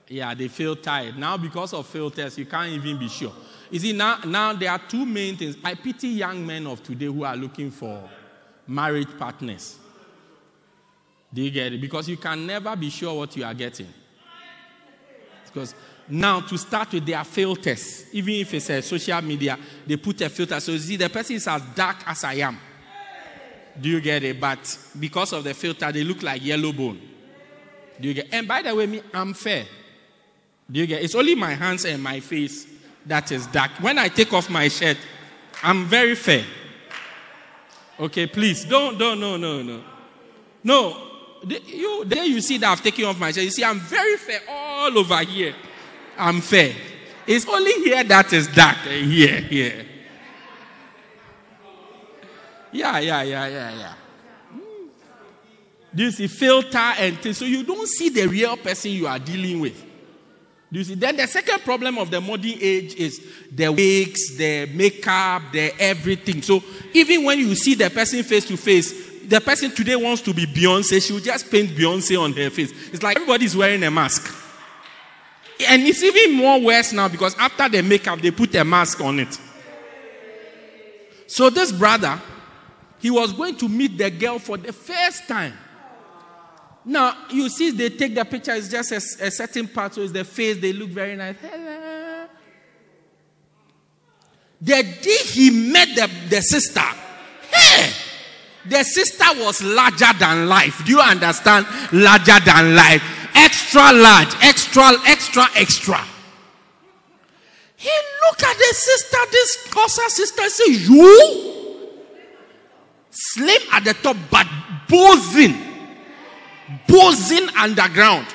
[0.08, 1.18] Yeah, they feel tired.
[1.18, 3.32] Now, because of filters, you can't even be sure.
[3.70, 5.56] You see, now, now there are two main things.
[5.64, 8.08] I pity young men of today who are looking for
[8.66, 9.76] marriage partners.
[11.32, 11.80] Do you get it?
[11.80, 13.88] Because you can never be sure what you are getting.
[15.46, 15.74] Because
[16.08, 18.04] now, to start with, there are filters.
[18.12, 20.60] Even if it's a social media, they put a filter.
[20.60, 22.58] So, see, the person is as dark as I am.
[23.80, 24.40] Do you get it?
[24.40, 27.00] But because of the filter, they look like yellow bone.
[28.00, 28.26] Do you get?
[28.26, 28.34] It?
[28.34, 29.64] And by the way, me, I'm fair.
[30.70, 31.02] Do you get?
[31.02, 32.66] It's only my hands and my face
[33.06, 33.70] that is dark.
[33.80, 34.96] When I take off my shirt,
[35.62, 36.44] I'm very fair.
[37.98, 39.82] Okay, please don't, don't, no, no, no,
[40.62, 41.10] no.
[41.44, 43.44] The, you, there you see that I've taken off my shirt.
[43.44, 45.54] You see, I'm very fair all over here.
[46.16, 46.74] I'm fair.
[47.26, 48.78] It's only here that is dark.
[48.78, 49.86] Here, here.
[52.72, 53.94] Yeah, yeah, yeah, yeah, yeah.
[54.52, 54.88] Mm.
[55.94, 57.38] Do you see filter and things?
[57.38, 59.84] So you don't see the real person you are dealing with.
[60.74, 60.94] Do you see?
[60.96, 66.42] Then the second problem of the modern age is the wigs, the makeup, the everything.
[66.42, 68.92] So even when you see the person face to face,
[69.28, 72.72] the person today wants to be Beyonce, she will just paint Beyonce on her face.
[72.92, 74.36] It's like everybody's wearing a mask.
[75.68, 79.20] And it's even more worse now because after the makeup, they put a mask on
[79.20, 79.38] it.
[81.28, 82.20] So this brother,
[82.98, 85.54] he was going to meet the girl for the first time.
[86.84, 90.12] Now, you see, they take the picture, it's just a, a certain part, so it's
[90.12, 91.36] the face, they look very nice.
[91.40, 92.26] Hello.
[94.60, 96.80] The day he met the, the sister,
[97.50, 97.90] hey,
[98.66, 100.84] the sister was larger than life.
[100.84, 101.66] Do you understand?
[101.92, 103.02] Larger than life.
[103.34, 106.00] Extra large, extra, extra, extra.
[107.76, 107.90] He
[108.26, 111.94] looked at the sister, this Xhosa sister, and said, You?
[113.10, 114.46] Slim at the top, but
[114.88, 115.54] boozing.
[116.86, 118.26] Boozing underground.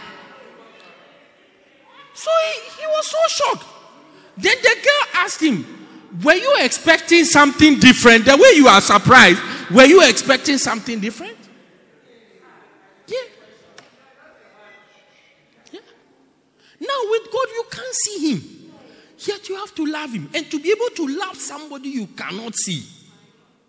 [2.14, 3.66] So he, he was so shocked.
[4.38, 5.66] Then the girl asked him,
[6.24, 8.26] Were you expecting something different?
[8.26, 11.38] The way you are surprised, were you expecting something different?
[13.08, 13.18] Yeah.
[15.72, 15.80] Yeah.
[16.80, 18.72] Now, with God, you can't see Him.
[19.20, 20.30] Yet you have to love Him.
[20.34, 22.84] And to be able to love somebody you cannot see.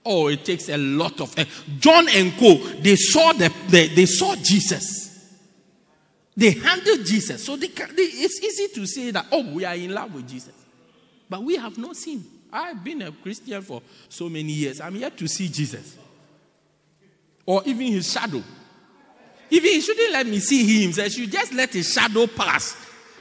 [0.04, 1.38] Oh, it takes a lot of.
[1.38, 1.44] Uh,
[1.78, 2.54] John and Co.
[2.54, 5.00] They saw the, the, they saw Jesus.
[6.36, 9.74] They handled Jesus, so they, can, they, it's easy to say that oh we are
[9.74, 10.54] in love with Jesus,
[11.28, 12.24] but we have not seen.
[12.52, 14.80] I've been a Christian for so many years.
[14.80, 15.98] I'm yet to see Jesus,
[17.44, 18.42] or even His shadow.
[19.50, 20.92] Even He shouldn't let me see Him.
[20.92, 22.74] He should just let His shadow pass.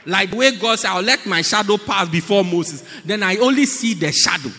[0.05, 2.85] Like the way God said, I'll let my shadow pass before Moses.
[3.03, 4.51] Then I only see the shadow.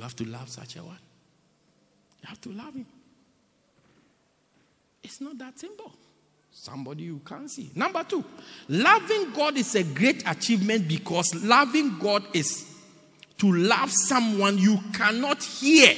[0.00, 0.96] You have to love such a one.
[2.22, 2.86] You have to love him.
[5.02, 5.92] It's not that simple.
[6.50, 7.70] Somebody you can't see.
[7.74, 8.24] Number two,
[8.70, 12.64] loving God is a great achievement because loving God is
[13.36, 15.94] to love someone you cannot hear.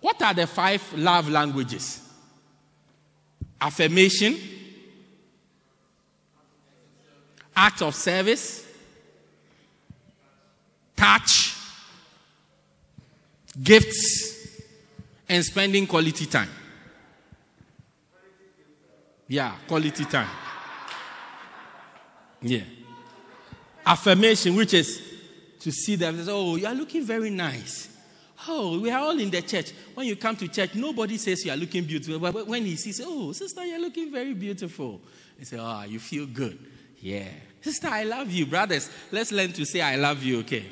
[0.00, 2.00] What are the five love languages?
[3.60, 4.36] Affirmation,
[7.54, 8.66] act of service,
[10.96, 11.45] touch,
[13.62, 14.36] gifts,
[15.28, 16.48] and spending quality time.
[19.28, 20.28] Yeah, quality time.
[22.42, 22.62] Yeah.
[23.84, 25.02] Affirmation, which is
[25.60, 27.88] to see them, oh, you are looking very nice.
[28.48, 29.72] Oh, we are all in the church.
[29.94, 32.18] When you come to church, nobody says you are looking beautiful.
[32.20, 35.00] But when he sees, oh, sister, you're looking very beautiful,
[35.38, 36.58] he say, oh, you feel good.
[37.00, 37.28] Yeah.
[37.62, 38.46] Sister, I love you.
[38.46, 40.66] Brothers, let's learn to say, I love you, okay?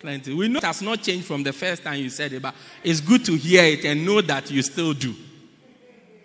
[0.00, 0.34] Plenty.
[0.34, 3.00] We know it has not changed from the first time you said it, but it's
[3.00, 5.14] good to hear it and know that you still do.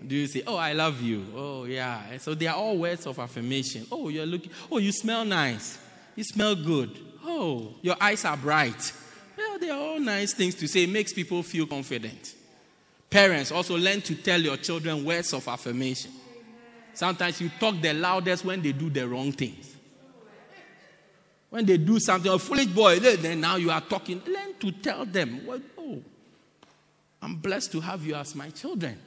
[0.05, 1.25] Do you say, Oh, I love you?
[1.35, 2.01] Oh, yeah.
[2.11, 3.85] And so they are all words of affirmation.
[3.91, 5.77] Oh, you're looking, oh, you smell nice.
[6.15, 6.97] You smell good.
[7.23, 8.93] Oh, your eyes are bright.
[9.37, 10.83] Well, they are all nice things to say.
[10.83, 12.35] It makes people feel confident.
[13.09, 16.11] Parents also learn to tell your children words of affirmation.
[16.93, 19.70] Sometimes you talk the loudest when they do the wrong things.
[21.51, 24.21] When they do something, a foolish boy, then now you are talking.
[24.25, 26.01] Learn to tell them, well, oh,
[27.21, 28.97] I'm blessed to have you as my children.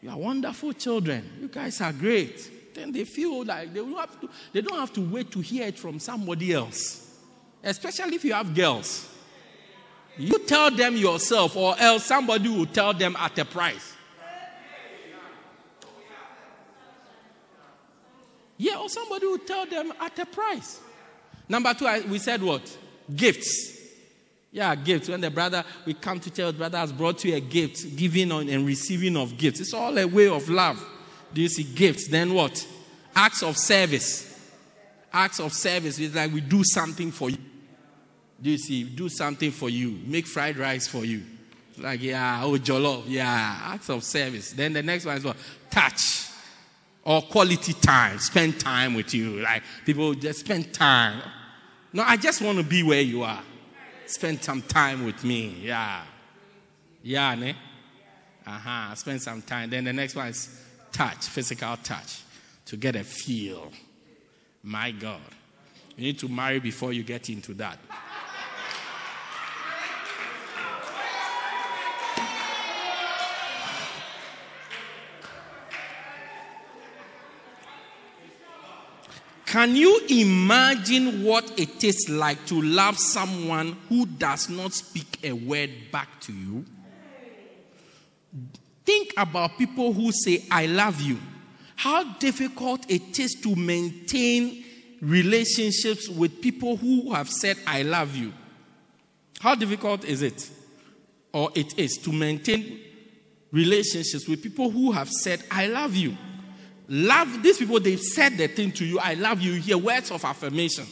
[0.00, 1.30] You are wonderful children.
[1.42, 2.74] You guys are great.
[2.74, 5.66] Then they feel like they don't have to, they don't have to wait to hear
[5.66, 7.06] it from somebody else.
[7.62, 9.06] Especially if you have girls.
[10.16, 13.92] You tell them yourself, or else somebody will tell them at a price.
[18.56, 20.80] Yeah, or somebody will tell them at a price.
[21.52, 22.62] Number two, we said what?
[23.14, 23.78] Gifts.
[24.52, 25.10] Yeah, gifts.
[25.10, 28.66] When the brother, we come to church, brother has brought you a gift, giving and
[28.66, 29.60] receiving of gifts.
[29.60, 30.82] It's all a way of love.
[31.34, 32.08] Do you see gifts?
[32.08, 32.66] Then what?
[33.14, 34.50] Acts of service.
[35.12, 37.36] Acts of service is like we do something for you.
[38.40, 38.84] Do you see?
[38.84, 40.00] Do something for you.
[40.06, 41.22] Make fried rice for you.
[41.76, 43.04] Like, yeah, oh, jollof.
[43.08, 44.52] Yeah, acts of service.
[44.52, 45.36] Then the next one is what?
[45.70, 46.28] Touch.
[47.04, 48.18] Or quality time.
[48.20, 49.40] Spend time with you.
[49.40, 51.20] Like, people just spend time.
[51.92, 53.42] No, I just want to be where you are.
[54.06, 55.56] Spend some time with me.
[55.60, 56.02] Yeah.
[57.02, 57.54] Yeah, ne?
[58.46, 58.94] Uh-huh.
[58.94, 59.70] Spend some time.
[59.70, 60.48] Then the next one is
[60.92, 62.22] touch, physical touch,
[62.66, 63.70] to get a feel.
[64.62, 65.20] My God.
[65.96, 67.78] You need to marry before you get into that.
[79.52, 85.34] Can you imagine what it is like to love someone who does not speak a
[85.34, 86.64] word back to you?
[88.86, 91.18] Think about people who say, I love you.
[91.76, 94.64] How difficult it is to maintain
[95.02, 98.32] relationships with people who have said, I love you.
[99.38, 100.50] How difficult is it?
[101.34, 102.80] Or it is to maintain
[103.50, 106.16] relationships with people who have said, I love you.
[106.88, 108.98] Love these people, they've said the thing to you.
[108.98, 109.52] I love you.
[109.52, 110.86] You hear words of affirmation.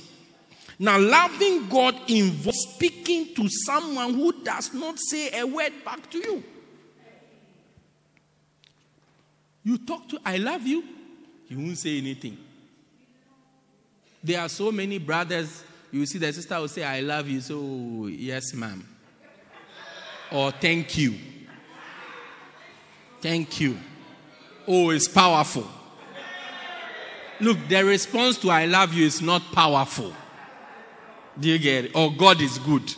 [0.78, 6.18] Now, loving God involves speaking to someone who does not say a word back to
[6.18, 6.43] you.
[9.62, 10.82] You talk to, I love you,
[11.49, 12.38] he won't say anything.
[14.24, 18.07] There are so many brothers, you see the sister will say, I love you, so
[18.07, 18.86] yes, ma'am.
[20.32, 21.14] Or thank you.
[23.20, 23.76] Thank you.
[24.66, 25.68] Oh, it's powerful.
[27.41, 30.12] Look, the response to I love you is not powerful.
[31.38, 31.97] Do you get it?
[31.97, 32.93] Or God is good.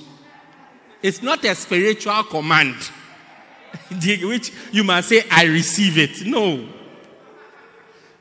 [1.02, 2.76] It's not a spiritual command,
[3.90, 6.26] which you must say, I receive it.
[6.26, 6.68] No.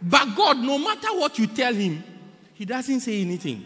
[0.02, 2.04] But God, no matter what you tell him,
[2.54, 3.66] he doesn't say anything.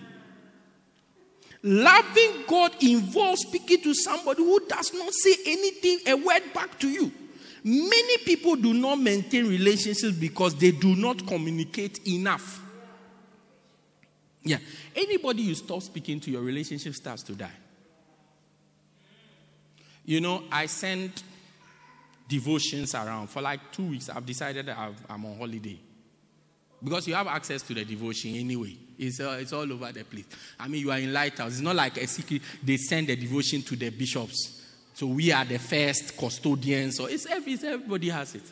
[1.63, 6.89] Loving God involves speaking to somebody who does not say anything, a word back to
[6.89, 7.11] you.
[7.67, 12.61] Many people do not maintain relationships because they do not communicate enough.
[14.43, 14.59] Yeah.
[14.95, 17.49] Anybody you stop speaking to, your relationship starts to die.
[20.05, 21.23] You know, I send
[22.29, 24.09] devotions around for like two weeks.
[24.09, 24.77] I've decided that
[25.09, 25.79] I'm on holiday.
[26.83, 28.77] Because you have access to the devotion anyway.
[28.99, 30.25] It's, uh, it's all over the place.
[30.59, 31.53] I mean, you are in Lighthouse.
[31.53, 32.43] It's not like a secret.
[32.63, 34.61] They send the devotion to the bishops.
[34.95, 36.95] So we are the first custodians.
[36.95, 38.43] So it's, it's everybody has it.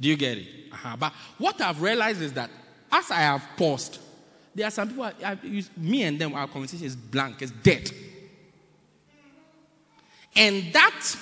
[0.00, 0.48] Do you get it?
[0.72, 0.96] Uh-huh.
[0.98, 2.48] But what I've realized is that
[2.90, 3.98] as I have paused,
[4.54, 5.36] there are some people, I,
[5.76, 7.90] me and them, our conversation is blank, it's dead.
[10.34, 11.16] And that,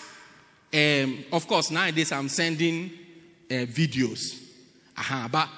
[0.72, 2.92] um, of course, nowadays I'm sending
[3.50, 4.40] uh, videos.
[4.96, 5.28] Uh-huh.
[5.32, 5.48] But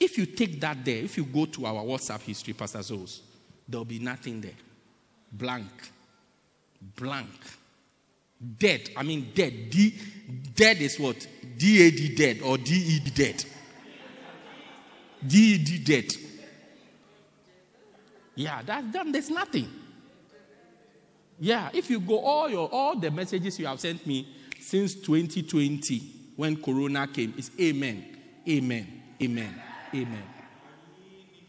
[0.00, 3.20] if you take that there, if you go to our WhatsApp history, Pastor Zos,
[3.68, 4.50] there'll be nothing there.
[5.32, 5.70] Blank.
[6.96, 7.28] Blank.
[8.58, 8.90] Dead.
[8.96, 9.70] I mean, dead.
[9.70, 9.94] D,
[10.54, 11.26] dead is what?
[11.58, 13.44] D A D dead or D E D dead.
[15.26, 16.12] D E D dead.
[18.34, 19.68] Yeah, that, that, there's nothing.
[21.38, 24.28] Yeah, if you go all your all the messages you have sent me
[24.60, 25.98] since 2020
[26.36, 28.16] when Corona came, is Amen,
[28.48, 29.62] Amen, Amen,
[29.94, 30.22] Amen,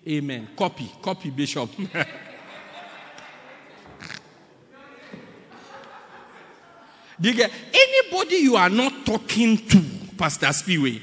[0.08, 0.48] Amen.
[0.58, 1.70] Copy, copy, Bishop.
[7.22, 9.84] Get anybody you are not talking to,
[10.18, 11.02] Pastor Spiwe?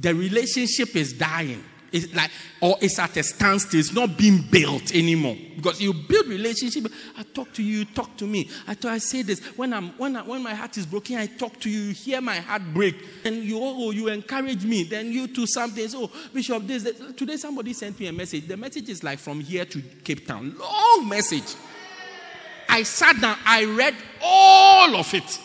[0.00, 1.62] The relationship is dying.
[1.94, 3.78] It's like, or it's at a standstill.
[3.78, 6.90] It's not being built anymore because you build relationship.
[7.16, 8.50] I talk to you, you talk to me.
[8.66, 11.18] I thought I say this when I'm when I, when my heart is broken.
[11.18, 14.64] I talk to you, you hear my heart break, and you oh, oh you encourage
[14.64, 14.82] me.
[14.82, 15.86] Then you do something.
[15.86, 18.48] So Bishop, this, this today somebody sent me a message.
[18.48, 20.56] The message is like from here to Cape Town.
[20.58, 21.54] Long message.
[22.74, 23.38] I sat down.
[23.46, 25.38] I read all of it.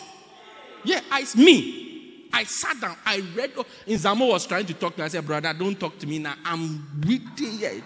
[0.82, 2.26] Yeah, it's me.
[2.32, 3.52] I sat down, I read.
[3.86, 5.04] In Zamo was trying to talk to me.
[5.04, 6.34] I said, Brother, don't talk to me now.
[6.44, 7.84] I'm reading it.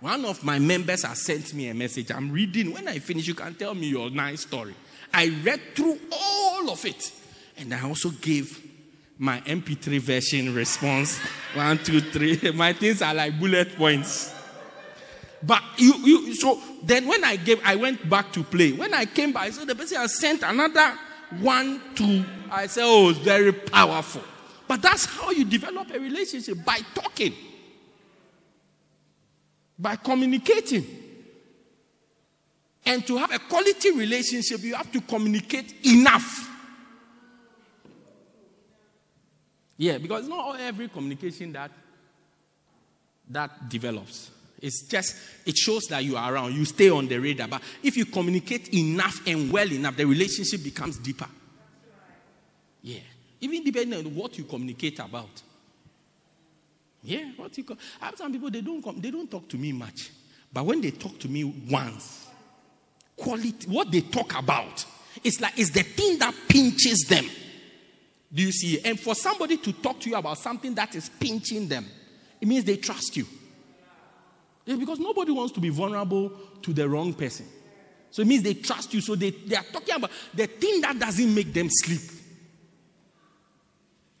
[0.00, 2.10] One of my members has sent me a message.
[2.10, 2.72] I'm reading.
[2.72, 4.74] When I finish, you can tell me your nice story.
[5.14, 7.12] I read through all of it.
[7.56, 8.60] And I also gave
[9.16, 11.20] my MP3 version response.
[11.54, 12.50] One, two, three.
[12.54, 14.34] My things are like bullet points.
[15.42, 18.72] But you, you so then when I gave, I went back to play.
[18.72, 20.98] When I came back, I saw the person has sent another
[21.38, 22.24] one, two.
[22.50, 24.22] I said, oh, it's very powerful.
[24.68, 27.34] But that's how you develop a relationship by talking,
[29.78, 30.86] by communicating.
[32.84, 36.48] And to have a quality relationship, you have to communicate enough.
[39.76, 41.70] Yeah, because not every communication that
[43.30, 44.30] that develops.
[44.60, 47.48] It's just it shows that you are around, you stay on the radar.
[47.48, 51.28] But if you communicate enough and well enough, the relationship becomes deeper.
[52.82, 53.00] Yeah.
[53.40, 55.42] Even depending on what you communicate about.
[57.02, 57.64] Yeah, what you
[58.00, 60.10] I have some people they don't come, they don't talk to me much.
[60.52, 62.26] But when they talk to me once,
[63.16, 64.84] quality, what they talk about,
[65.24, 67.24] it's like it's the thing that pinches them.
[68.32, 68.80] Do you see?
[68.84, 71.86] And for somebody to talk to you about something that is pinching them,
[72.40, 73.26] it means they trust you.
[74.64, 76.32] Because nobody wants to be vulnerable
[76.62, 77.46] to the wrong person.
[78.10, 79.00] So it means they trust you.
[79.00, 82.00] So they, they are talking about the thing that doesn't make them sleep.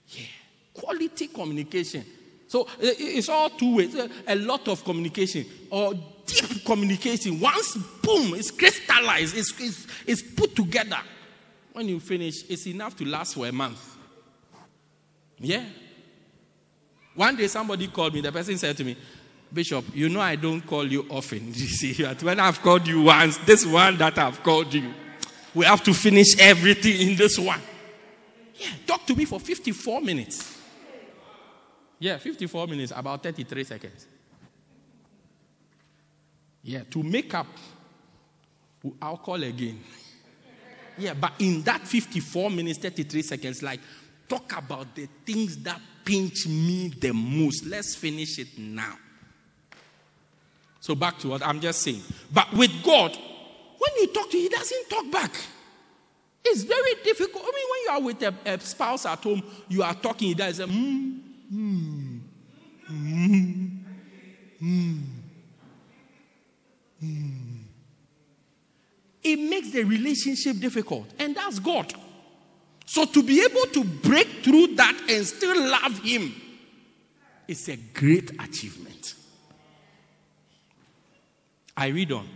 [0.08, 0.26] Yeah.
[0.74, 2.04] Quality communication.
[2.48, 3.94] So uh, it's all two ways.
[3.94, 5.94] Uh, a lot of communication or
[6.26, 7.38] deep communication.
[7.40, 10.98] Once, boom, it's crystallized, it's, it's, it's put together.
[11.72, 13.96] When you finish, it's enough to last for a month.
[15.38, 15.64] Yeah.
[17.14, 18.96] One day somebody called me, the person said to me,
[19.52, 21.48] Bishop, you know I don't call you often.
[21.54, 24.94] You see, when I've called you once, this one that I've called you,
[25.54, 27.60] we have to finish everything in this one.
[28.54, 30.58] Yeah, talk to me for 54 minutes.
[31.98, 34.06] Yeah, 54 minutes, about 33 seconds.
[36.62, 37.46] Yeah, to make up,
[39.02, 39.80] I'll call again.
[40.98, 43.80] Yeah, but in that 54 minutes, 33 seconds, like,
[44.28, 47.64] talk about the things that pinch me the most.
[47.66, 48.96] Let's finish it now.
[50.80, 52.02] So back to what I'm just saying.
[52.32, 53.16] But with God,
[53.78, 55.32] when you talk to him, he doesn't talk back.
[56.44, 57.44] It's very difficult.
[57.44, 60.34] I mean, when you are with a, a spouse at home, you are talking, he
[60.34, 61.20] does a mm,
[61.52, 62.20] mm,
[62.90, 63.78] mm,
[64.62, 65.02] mm,
[67.02, 67.60] mm.
[69.22, 71.92] It makes the relationship difficult, and that's God.
[72.86, 76.34] So to be able to break through that and still love him
[77.46, 79.14] is a great achievement.
[81.76, 82.28] I read on.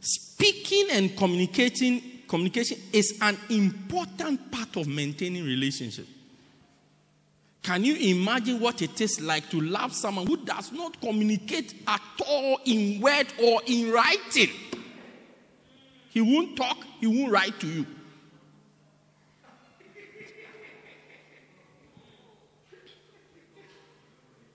[0.00, 6.06] Speaking and communicating communication is an important part of maintaining relationship.
[7.62, 12.00] Can you imagine what it is like to love someone who does not communicate at
[12.26, 14.50] all in word or in writing?
[16.10, 17.86] He won't talk, he won't write to you.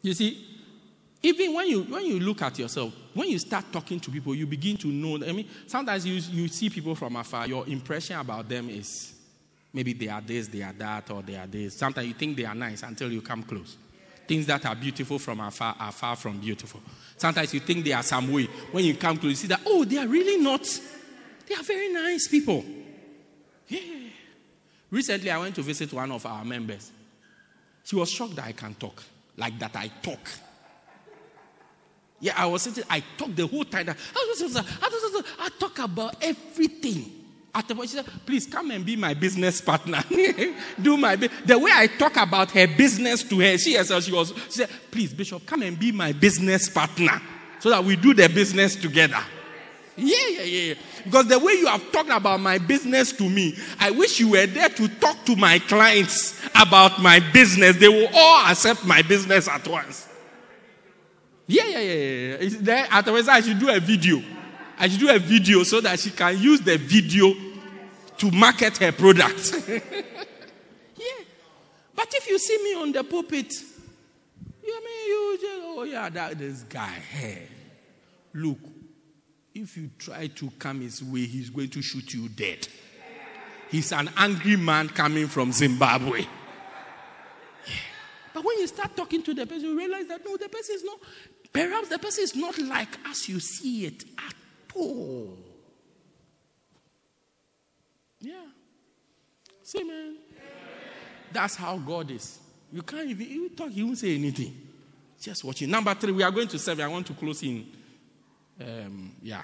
[0.01, 0.45] You see,
[1.21, 4.45] even when you when you look at yourself, when you start talking to people, you
[4.47, 5.15] begin to know.
[5.25, 7.47] I mean, sometimes you you see people from afar.
[7.47, 9.13] Your impression about them is
[9.73, 11.75] maybe they are this, they are that, or they are this.
[11.77, 13.77] Sometimes you think they are nice until you come close.
[14.27, 16.81] Things that are beautiful from afar are far from beautiful.
[17.17, 18.45] Sometimes you think they are some way.
[18.71, 20.63] When you come close, you see that oh, they are really not.
[21.47, 22.63] They are very nice people.
[23.67, 23.79] Yeah.
[24.89, 26.91] Recently, I went to visit one of our members.
[27.83, 29.03] She was shocked that I can talk
[29.37, 29.75] like that.
[29.75, 30.19] I talk.
[32.23, 33.89] Yeah, I was sitting, I talked the whole time.
[33.89, 37.11] Ah, ah, I talk about everything.
[37.53, 40.01] At the point, she said, please come and be my business partner.
[40.81, 44.29] Do my the way I talk about her business to her, she herself, she was
[44.45, 47.21] she said, please, Bishop, come and be my business partner.
[47.59, 49.19] So that we do the business together.
[49.97, 50.73] Yeah, yeah, yeah.
[51.03, 54.47] Because the way you have talked about my business to me, I wish you were
[54.47, 57.75] there to talk to my clients about my business.
[57.75, 60.07] They will all accept my business at once.
[61.47, 62.87] Yeah, yeah, yeah, yeah.
[62.91, 64.21] Otherwise, I should do a video.
[64.79, 67.33] I should do a video so that she can use the video
[68.17, 69.63] to market her product.
[69.67, 71.23] yeah.
[71.95, 73.53] But if you see me on the pulpit,
[74.65, 76.87] You mean you just, oh yeah, that this guy.
[76.87, 77.47] Hey,
[78.33, 78.59] look,
[79.53, 82.67] if you try to come his way, he's going to shoot you dead.
[83.69, 86.25] He's an angry man coming from Zimbabwe.
[88.43, 90.99] When you start talking to the person, you realize that no, the person is not,
[91.51, 94.35] perhaps the person is not like as you see it at
[94.75, 95.37] all.
[98.19, 98.33] Yeah.
[99.63, 100.17] See, man.
[101.31, 102.39] That's how God is.
[102.71, 104.55] You can't even you talk, he won't say anything.
[105.21, 105.69] Just watching.
[105.69, 106.83] Number three, we are going to seven.
[106.83, 107.65] I want to close in.
[108.59, 109.43] Um, yeah.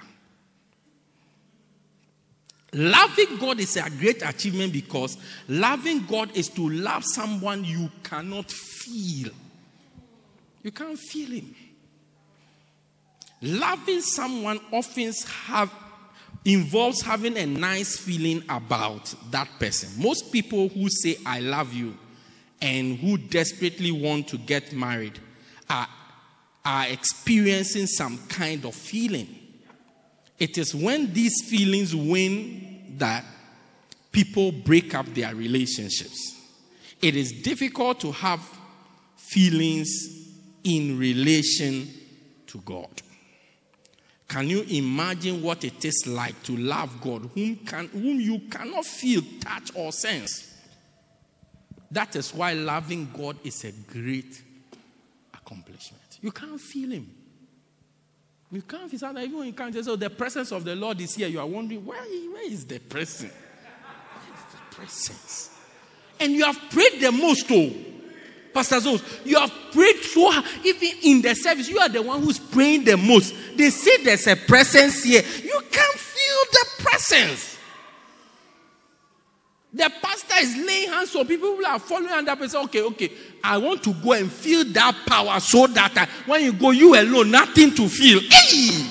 [2.72, 5.16] Loving God is a great achievement because
[5.48, 8.50] loving God is to love someone you cannot
[8.80, 9.32] feel.
[10.62, 11.54] You can't feel him.
[13.42, 15.12] Loving someone often
[15.46, 15.72] have
[16.44, 19.90] involves having a nice feeling about that person.
[20.02, 21.96] Most people who say I love you
[22.62, 25.18] and who desperately want to get married
[25.68, 25.88] are,
[26.64, 29.28] are experiencing some kind of feeling.
[30.38, 33.24] It is when these feelings win that
[34.12, 36.36] people break up their relationships.
[37.02, 38.40] It is difficult to have
[39.30, 40.28] feelings
[40.64, 41.88] in relation
[42.46, 42.88] to God.
[44.28, 48.84] Can you imagine what it is like to love God whom, can, whom you cannot
[48.84, 50.54] feel, touch, or sense?
[51.90, 54.40] That is why loving God is a great
[55.34, 56.02] accomplishment.
[56.20, 57.10] You can't feel Him.
[58.52, 59.24] You can't feel something.
[59.24, 61.46] Even when you can't say, so the presence of the Lord is here, you are
[61.46, 63.32] wondering, where, where is the presence?
[63.32, 65.50] Where is the presence?
[66.20, 67.72] And you have prayed the most, oh.
[68.52, 68.80] Pastor
[69.24, 70.44] you have prayed so hard.
[70.64, 73.34] Even in the service, you are the one who's praying the most.
[73.56, 75.22] They say there's a presence here.
[75.42, 77.58] You can't feel the presence.
[79.72, 82.60] The pastor is laying hands on people who are following and that person.
[82.64, 83.12] Okay, okay.
[83.44, 87.00] I want to go and feel that power so that I, when you go, you
[87.00, 88.20] alone, nothing to feel.
[88.20, 88.86] Hey!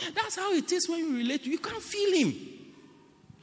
[0.00, 2.28] Yeah, that's how it is when you relate You can't feel him.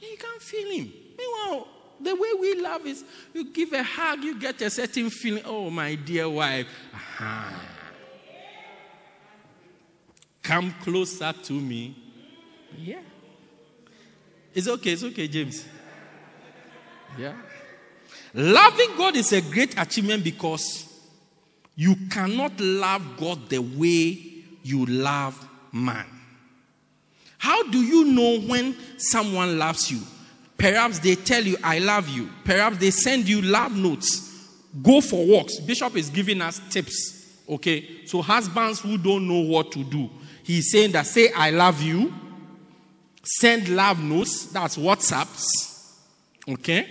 [0.00, 0.92] You can't feel him.
[1.18, 1.68] Meanwhile,
[2.00, 5.42] the way we love is you give a hug, you get a certain feeling.
[5.44, 6.66] Oh, my dear wife.
[10.42, 11.96] Come closer to me.
[12.78, 13.00] Yeah.
[14.54, 15.64] It's okay, it's okay, James.
[17.18, 17.34] Yeah.
[18.34, 20.86] Loving God is a great achievement because
[21.74, 24.18] you cannot love God the way
[24.62, 26.06] you love man.
[27.38, 30.00] How do you know when someone loves you?
[30.58, 32.30] Perhaps they tell you, I love you.
[32.44, 34.22] Perhaps they send you love notes.
[34.82, 35.60] Go for walks.
[35.60, 37.40] Bishop is giving us tips.
[37.48, 38.06] Okay?
[38.06, 40.10] So, husbands who don't know what to do,
[40.42, 42.12] he's saying that say, I love you
[43.26, 45.44] Send love notes, that's WhatsApps.
[46.48, 46.86] Okay?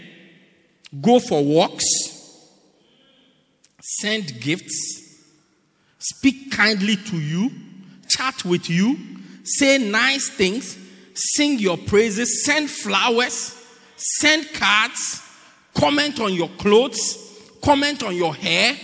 [1.01, 1.85] Go for walks.
[3.81, 5.23] Send gifts.
[5.97, 7.51] Speak kindly to you.
[8.09, 8.97] Chat with you.
[9.43, 10.77] Say nice things.
[11.15, 12.45] Sing your praises.
[12.45, 13.55] Send flowers.
[13.95, 15.21] Send cards.
[15.73, 17.17] Comment on your clothes.
[17.63, 18.75] Comment on your hair.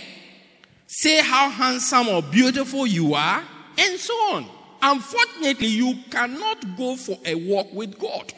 [0.86, 3.42] Say how handsome or beautiful you are.
[3.78, 4.46] And so on.
[4.82, 8.32] Unfortunately, you cannot go for a walk with God.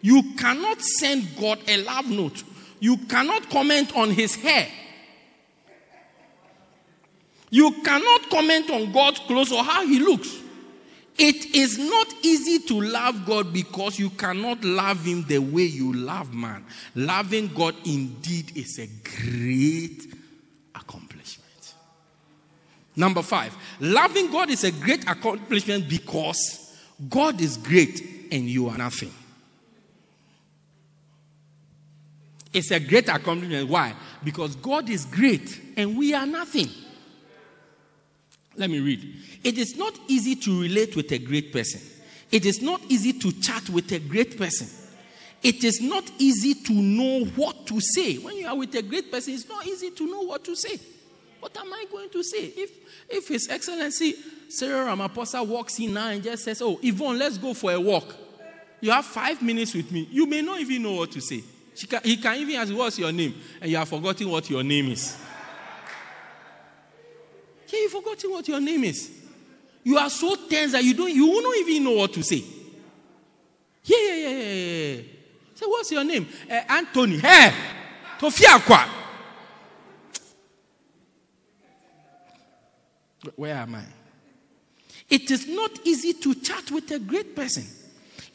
[0.00, 2.42] You cannot send God a love note.
[2.80, 4.68] You cannot comment on his hair.
[7.50, 10.34] You cannot comment on God's clothes or how he looks.
[11.18, 15.92] It is not easy to love God because you cannot love him the way you
[15.92, 16.64] love man.
[16.94, 20.14] Loving God indeed is a great
[20.76, 21.74] accomplishment.
[22.94, 26.72] Number five, loving God is a great accomplishment because
[27.08, 29.12] God is great and you are nothing.
[32.52, 33.68] It's a great accomplishment.
[33.68, 33.94] Why?
[34.22, 36.68] Because God is great and we are nothing.
[38.58, 39.14] Let me read.
[39.44, 41.80] It is not easy to relate with a great person.
[42.30, 44.68] It is not easy to chat with a great person.
[45.42, 48.16] It is not easy to know what to say.
[48.16, 50.80] When you are with a great person, it's not easy to know what to say.
[51.38, 52.52] What am I going to say?
[52.56, 52.70] If,
[53.08, 54.14] if His Excellency
[54.48, 58.16] Cyril Ramaphosa walks in now and just says, Oh, Yvonne, let's go for a walk.
[58.80, 60.08] You have five minutes with me.
[60.10, 61.44] You may not even know what to say.
[61.88, 63.34] Can, he can even ask, What's your name?
[63.60, 65.16] And you have forgotten what your name is.
[67.70, 69.10] Yeah, you've forgotten what your name is.
[69.84, 72.44] You are so tense that you don't you won't even know what to say.
[73.84, 75.02] Yeah, yeah, yeah, yeah, yeah.
[75.54, 76.28] So what's your name?
[76.50, 77.18] Uh, Anthony.
[77.18, 77.52] Hey,
[78.18, 78.86] Tofia Kwa.
[83.36, 83.84] Where am I?
[85.10, 87.64] It is not easy to chat with a great person.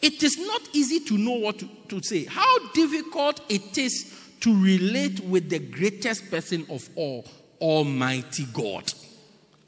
[0.01, 2.25] It is not easy to know what to, to say.
[2.25, 7.25] How difficult it is to relate with the greatest person of all,
[7.61, 8.91] Almighty God.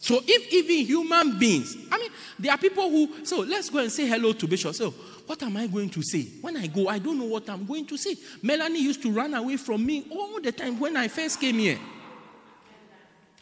[0.06, 3.92] So if even human beings, I mean, there are people who, so let's go and
[3.92, 4.76] say hello to Bishop.
[4.76, 4.92] So,
[5.26, 6.28] what am I going to say?
[6.42, 8.16] When I go, I don't know what I'm going to say.
[8.44, 11.80] Melanie used to run away from me all the time when I first came here.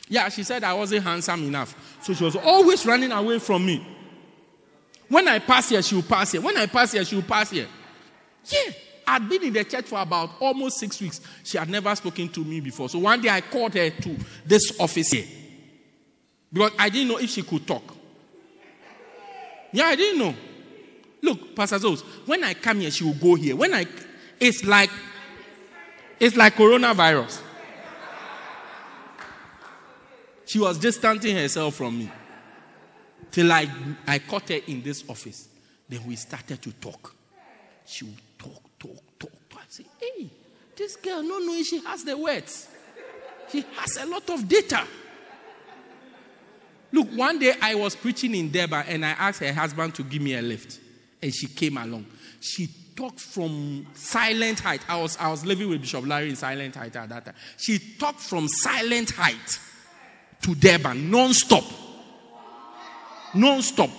[0.07, 1.75] Yeah, she said I wasn't handsome enough.
[2.01, 3.85] So she was always running away from me.
[5.09, 6.39] When I pass here, she will pass here.
[6.39, 7.67] When I pass here, she will pass here.
[8.45, 8.71] Yeah.
[9.05, 11.19] I'd been in the church for about almost six weeks.
[11.43, 12.87] She had never spoken to me before.
[12.87, 15.25] So one day I called her to this office here.
[16.53, 17.83] Because I didn't know if she could talk.
[19.71, 20.35] Yeah, I didn't know.
[21.23, 23.55] Look, Pastor Zos, when I come here, she will go here.
[23.55, 23.87] When I,
[24.39, 24.91] it's like,
[26.19, 27.41] it's like coronavirus.
[30.45, 32.11] She was distancing herself from me.
[33.31, 33.67] Till I,
[34.05, 35.47] I caught her in this office.
[35.89, 37.15] Then we started to talk.
[37.85, 39.59] She would talk, talk, talk, talk.
[39.59, 40.29] I say, hey,
[40.75, 42.67] this girl, no, no, she has the words.
[43.51, 44.85] She has a lot of data.
[46.93, 50.21] Look, one day I was preaching in Deba and I asked her husband to give
[50.21, 50.79] me a lift.
[51.23, 52.05] And she came along.
[52.39, 54.81] She talked from Silent Height.
[54.87, 57.33] I was, I was living with Bishop Larry in Silent Height at that time.
[57.57, 59.59] She talked from Silent Height
[60.43, 61.63] to Deba non-stop.
[63.33, 63.89] Non-stop.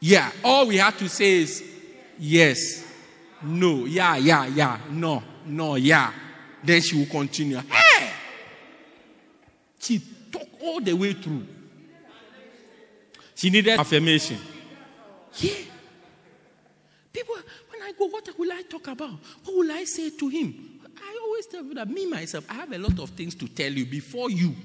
[0.00, 1.62] Yeah, all we had to say is
[2.18, 2.84] yes,
[3.42, 6.12] no, yeah, yeah, yeah, no, no, yeah.
[6.64, 7.58] Then she will continue.
[7.58, 8.10] Hey!
[9.78, 10.02] She
[10.32, 11.46] talked all the way through.
[13.38, 14.36] She needed affirmation.
[15.36, 15.54] Yeah.
[17.12, 17.36] People,
[17.70, 19.12] when I go, what will I talk about?
[19.44, 20.80] What will I say to him?
[20.96, 23.70] I always tell you that me, myself, I have a lot of things to tell
[23.70, 24.56] you before you.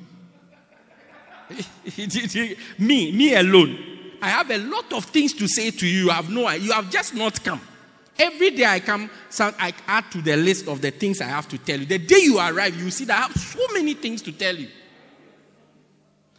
[2.80, 3.78] me, me alone.
[4.24, 6.06] I have a lot of things to say to you.
[6.06, 7.62] You have no You have just not come.
[8.18, 9.08] Every day I come,
[9.40, 11.86] I add to the list of the things I have to tell you.
[11.86, 14.68] The day you arrive, you see that I have so many things to tell you.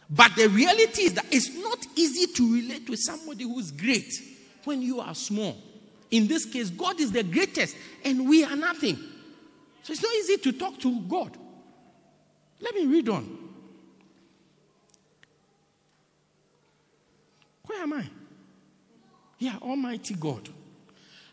[0.09, 4.13] But the reality is that it's not easy to relate with somebody who's great
[4.63, 5.57] when you are small.
[6.11, 8.97] In this case, God is the greatest and we are nothing.
[9.83, 11.35] So it's not easy to talk to God.
[12.61, 13.37] Let me read on.
[17.65, 18.05] Where am I?
[19.39, 20.47] Yeah, Almighty God.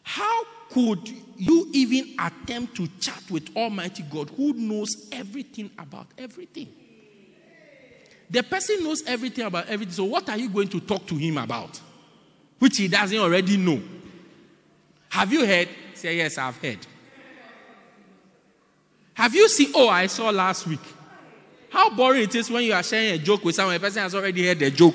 [0.02, 6.68] How could you even attempt to chat with Almighty God who knows everything about everything?
[8.32, 9.92] The person knows everything about everything.
[9.92, 11.78] So, what are you going to talk to him about?
[12.58, 13.80] Which he doesn't already know.
[15.10, 15.68] Have you heard?
[15.94, 16.78] Say, Yes, I've heard.
[19.14, 19.72] Have you seen?
[19.74, 20.80] Oh, I saw last week.
[21.68, 24.14] How boring it is when you are sharing a joke with someone, the person has
[24.14, 24.94] already heard the joke.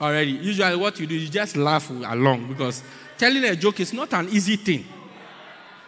[0.00, 0.30] Already.
[0.30, 2.84] Usually, what you do, you just laugh along because
[3.18, 4.84] telling a joke is not an easy thing.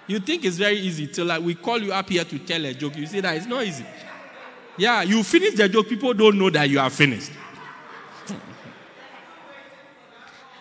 [0.09, 2.75] You think it's very easy till like we call you up here to tell a
[2.75, 2.97] joke.
[2.97, 3.87] You see that it's not easy.
[4.77, 7.31] Yeah, you finish the joke, people don't know that you are finished.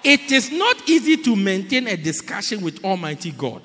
[0.04, 3.62] it is not easy to maintain a discussion with Almighty God.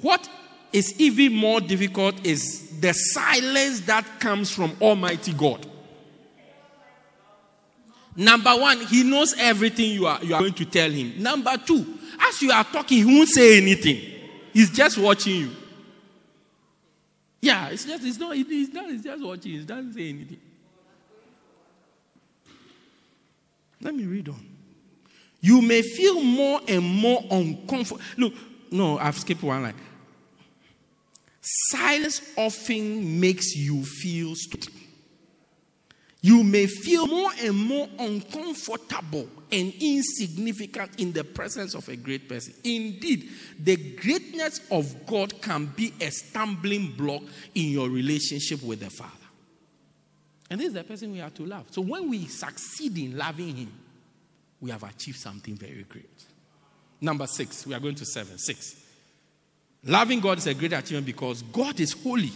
[0.00, 0.28] What
[0.72, 5.66] is even more difficult is the silence that comes from Almighty God.
[8.16, 11.14] Number one, he knows everything you are, you are going to tell him.
[11.22, 14.00] Number two, as you are talking, he won't say anything.
[14.52, 15.50] He's just watching you.
[17.42, 20.40] Yeah, it's just, it's not, it's not, it's just watching, it doesn't say anything.
[23.80, 24.46] Let me read on.
[25.40, 28.00] You may feel more and more uncomfortable.
[28.16, 28.34] Look,
[28.70, 29.74] no, I've skipped one line.
[31.40, 34.70] Silence often makes you feel stupid
[36.22, 42.28] you may feel more and more uncomfortable and insignificant in the presence of a great
[42.28, 42.54] person.
[42.62, 47.22] Indeed, the greatness of God can be a stumbling block
[47.56, 49.10] in your relationship with the Father.
[50.48, 51.66] And this is the person we are to love.
[51.72, 53.72] So when we succeed in loving Him,
[54.60, 56.24] we have achieved something very great.
[57.00, 58.38] Number six, we are going to seven.
[58.38, 58.76] Six.
[59.84, 62.30] Loving God is a great achievement because God is holy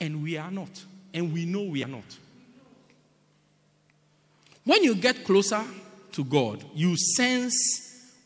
[0.00, 0.82] and we are not.
[1.14, 2.18] And we know we are not.
[4.68, 5.64] When you get closer
[6.12, 7.56] to God, you sense,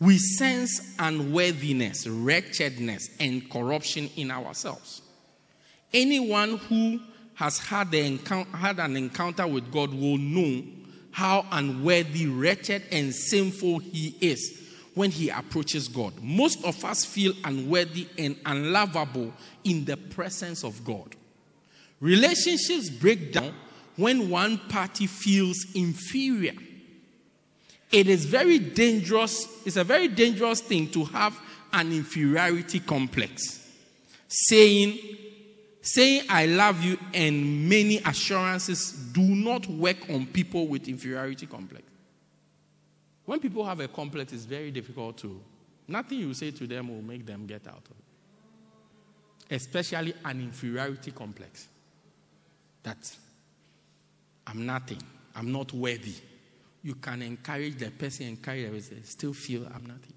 [0.01, 5.03] we sense unworthiness, wretchedness, and corruption in ourselves.
[5.95, 6.99] Anyone who
[7.35, 10.65] has had, had an encounter with God will know
[11.13, 14.61] how unworthy, wretched, and sinful he is
[14.95, 16.13] when he approaches God.
[16.21, 19.33] Most of us feel unworthy and unlovable
[19.63, 21.15] in the presence of God.
[22.01, 23.55] Relationships break down
[23.97, 26.55] when one party feels inferior.
[27.91, 31.39] It is very dangerous, it's a very dangerous thing to have
[31.73, 33.67] an inferiority complex,
[34.29, 34.99] saying,
[35.83, 41.85] saying I love you and many assurances do not work on people with inferiority complex.
[43.25, 45.41] When people have a complex, it's very difficult to,
[45.87, 47.97] nothing you say to them will make them get out of
[49.51, 49.55] it.
[49.55, 51.69] Especially an inferiority complex.
[52.85, 52.99] That
[54.47, 55.03] I'm nothing,
[55.35, 56.15] I'm not worthy.
[56.83, 60.15] You can encourage the person, encourage the person, still feel I'm nothing.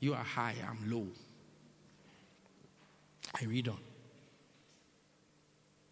[0.00, 1.06] You are high, I'm low.
[3.40, 3.78] I read on.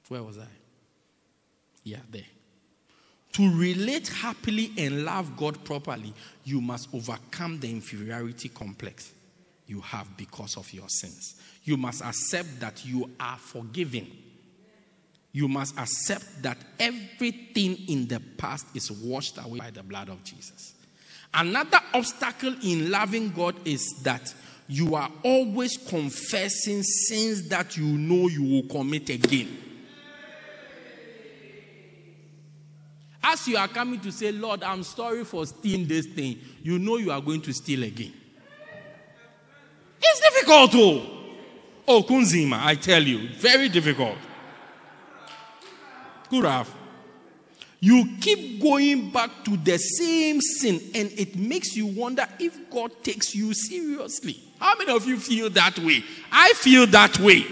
[0.09, 0.47] Where was I?
[1.85, 2.23] Yeah, there.
[3.35, 6.13] To relate happily and love God properly,
[6.45, 9.13] you must overcome the inferiority complex
[9.71, 11.37] you have because of your sins.
[11.63, 14.11] You must accept that you are forgiven.
[15.33, 20.23] You must accept that everything in the past is washed away by the blood of
[20.25, 20.75] Jesus.
[21.33, 24.35] Another obstacle in loving God is that
[24.67, 29.57] you are always confessing sins that you know you will commit again.
[33.23, 36.97] As you are coming to say, Lord, I'm sorry for stealing this thing, you know
[36.97, 38.15] you are going to steal again.
[40.03, 41.17] It's difficult, oh.
[41.87, 44.17] Oh, Kunzima, I tell you, very difficult.
[46.31, 46.69] Kuraf.
[47.81, 52.93] You keep going back to the same sin, and it makes you wonder if God
[53.03, 54.39] takes you seriously.
[54.59, 56.05] How many of you feel that way?
[56.31, 57.47] I feel that way.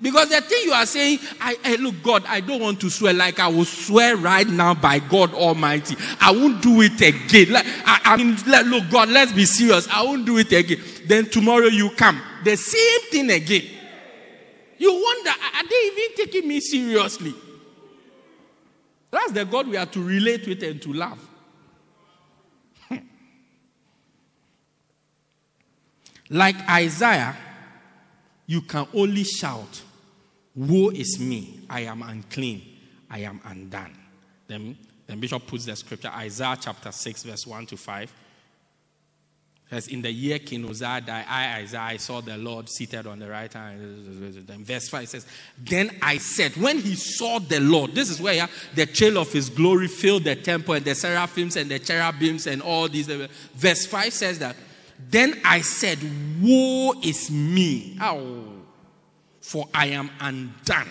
[0.00, 3.38] Because the thing you are saying, I, look, God, I don't want to swear like
[3.38, 5.94] I will swear right now by God Almighty.
[6.20, 7.52] I won't do it again.
[7.52, 8.36] Like, I, I mean,
[8.68, 9.86] look, God, let's be serious.
[9.88, 10.80] I won't do it again.
[11.06, 13.62] Then tomorrow you come, the same thing again.
[14.78, 17.34] You wonder, are they even taking me seriously?
[19.12, 21.18] That's the God we are to relate with and to love.
[26.30, 27.36] like Isaiah,
[28.46, 29.82] you can only shout,
[30.56, 32.62] Woe is me, I am unclean,
[33.10, 33.94] I am undone.
[34.48, 38.12] Then, then Bishop puts the scripture, Isaiah chapter 6, verse 1 to 5.
[39.72, 43.18] As in the year King Uzziah died, I, Isaiah, I saw the Lord seated on
[43.18, 44.46] the right hand.
[44.46, 45.26] Then verse 5 it says,
[45.64, 49.32] Then I said, when he saw the Lord, this is where yeah, the trail of
[49.32, 53.08] his glory filled the temple and the seraphims and the cherubims and all these.
[53.08, 54.56] Uh, verse 5 says that,
[55.08, 55.98] Then I said,
[56.42, 57.98] Woe is me.
[59.40, 60.88] For I am undone,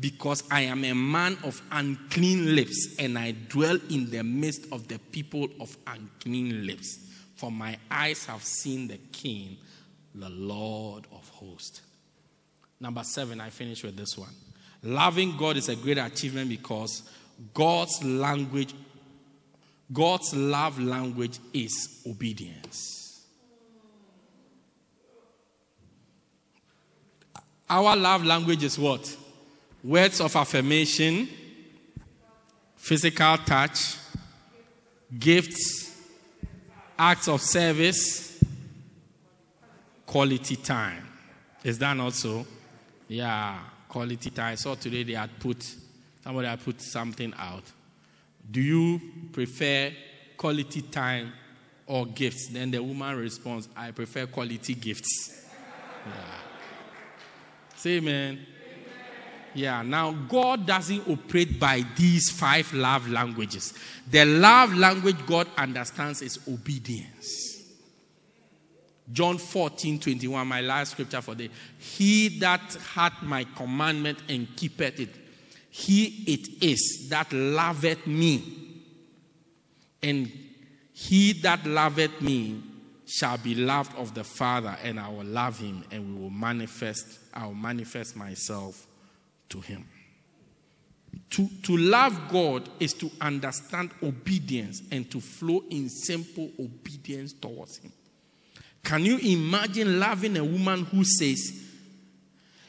[0.00, 4.88] because I am a man of unclean lips, and I dwell in the midst of
[4.88, 6.98] the people of unclean lips.
[7.42, 9.56] For my eyes have seen the King,
[10.14, 11.80] the Lord of hosts.
[12.78, 14.32] Number seven, I finish with this one.
[14.84, 17.02] Loving God is a great achievement because
[17.52, 18.72] God's language,
[19.92, 23.26] God's love language is obedience.
[27.68, 29.16] Our love language is what?
[29.82, 31.28] Words of affirmation,
[32.76, 33.96] physical touch,
[35.18, 35.81] gifts,
[36.98, 38.42] acts of service,
[40.06, 41.06] quality time.
[41.64, 42.46] Is that not so?
[43.08, 44.56] Yeah, quality time.
[44.56, 45.64] So today they had put,
[46.22, 47.64] somebody had put something out.
[48.50, 49.00] Do you
[49.32, 49.92] prefer
[50.36, 51.32] quality time
[51.86, 52.48] or gifts?
[52.48, 55.44] Then the woman responds, I prefer quality gifts.
[56.06, 56.12] Yeah.
[57.76, 58.46] Say amen.
[59.54, 63.74] Yeah, now God doesn't operate by these five love languages.
[64.10, 67.62] The love language God understands is obedience.
[69.12, 72.60] John 14, 21, my last scripture for the He that
[72.94, 75.10] hath my commandment and keepeth it,
[75.70, 78.42] he it is that loveth me.
[80.02, 80.30] And
[80.92, 82.62] he that loveth me
[83.06, 87.06] shall be loved of the Father, and I will love him, and we will manifest,
[87.34, 88.86] I will manifest myself
[89.52, 89.86] to him.
[91.30, 97.78] To, to love God is to understand obedience and to flow in simple obedience towards
[97.78, 97.92] him.
[98.82, 101.62] Can you imagine loving a woman who says,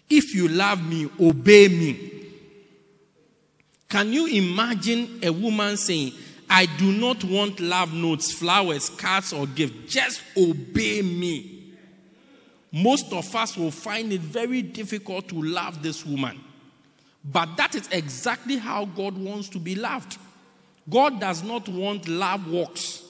[0.09, 2.09] If you love me, obey me?
[3.89, 6.13] Can you imagine a woman saying,
[6.49, 9.93] I do not want love notes, flowers, cards, or gifts.
[9.93, 11.73] Just obey me.
[12.71, 16.39] Most of us will find it very difficult to love this woman.
[17.25, 20.17] But that is exactly how God wants to be loved.
[20.89, 23.03] God does not want love works,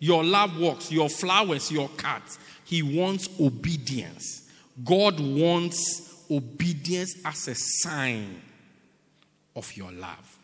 [0.00, 2.38] your love works, your flowers, your cards.
[2.64, 4.42] He wants obedience.
[4.84, 8.42] God wants obedience as a sign
[9.54, 10.38] of your love.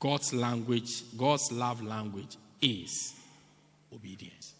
[0.00, 3.14] God's language, God's love language is
[3.92, 4.54] obedience.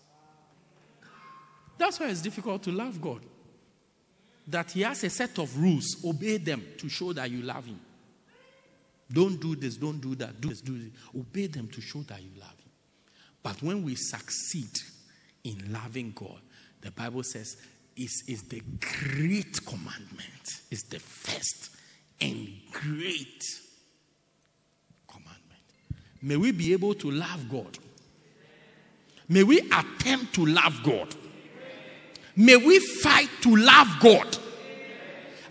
[1.79, 3.21] That's why it's difficult to love God.
[4.49, 7.81] That He has a set of rules, obey them to show that you love Him.
[9.13, 10.91] Don't do this, don't do that, do this, do this.
[11.17, 12.71] Obey them to show that you love Him.
[13.43, 14.71] But when we succeed
[15.45, 16.41] in loving God,
[16.81, 17.57] the Bible says
[17.97, 21.71] is, is the great commandment, is the first
[22.21, 23.45] and great
[25.09, 25.63] commandment.
[26.23, 27.79] May we be able to love God.
[29.29, 31.15] May we attempt to love God.
[32.37, 34.39] May we fight to love God.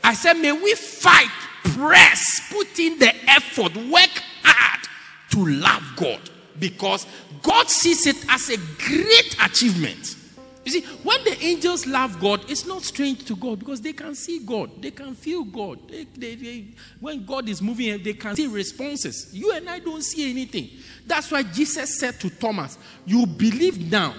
[0.04, 1.32] I said, may we fight,
[1.64, 4.88] press, put in the effort, work hard
[5.32, 6.22] to love God
[6.60, 7.08] because
[7.42, 10.16] God sees it as a great achievement.
[10.64, 14.16] You see, when the angels love God, it's not strange to God because they can
[14.16, 15.80] see God, they can feel God.
[15.88, 16.66] They, they, they,
[17.00, 19.30] when God is moving, they can see responses.
[19.32, 20.70] You and I don't see anything.
[21.06, 24.16] That's why Jesus said to Thomas, You believe now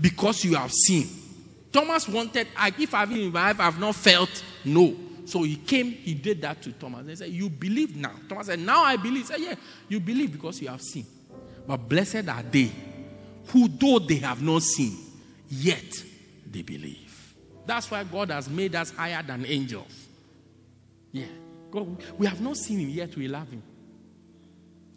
[0.00, 1.08] because you have seen.
[1.76, 2.48] Thomas wanted,
[2.78, 4.96] if I've been in life, I've not felt no.
[5.26, 7.04] So he came, he did that to Thomas.
[7.04, 8.12] They said, You believe now.
[8.30, 9.28] Thomas said, Now I believe.
[9.28, 9.54] He said, Yeah,
[9.86, 11.04] you believe because you have seen.
[11.66, 12.70] But blessed are they
[13.48, 14.96] who, though they have not seen,
[15.50, 15.84] yet
[16.50, 17.34] they believe.
[17.66, 20.06] That's why God has made us higher than angels.
[21.12, 21.26] Yeah.
[21.70, 23.62] God, we have not seen him, yet we love him.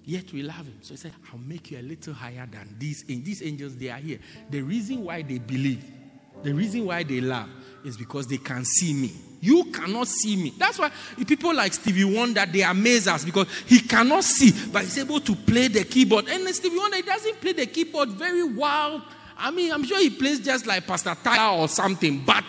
[0.06, 0.78] Yet we love him.
[0.82, 3.04] So he said, I'll make you a little higher than these.
[3.10, 4.20] And these angels, they are here.
[4.50, 5.84] The reason why they believe,
[6.44, 7.50] the reason why they laugh
[7.84, 9.12] is because they can see me.
[9.42, 10.54] You cannot see me.
[10.58, 10.92] That's why
[11.26, 15.36] people like Stevie Wonder, they amaze us because he cannot see, but he's able to
[15.36, 16.28] play the keyboard.
[16.28, 19.02] And Stevie Wonder, he doesn't play the keyboard very well
[19.40, 22.44] I mean, I'm sure he plays just like Pastor Tyler or something, but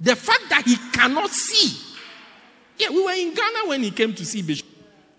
[0.00, 1.80] the fact that he cannot see.
[2.78, 4.66] Yeah, we were in Ghana when he came to see Bishop.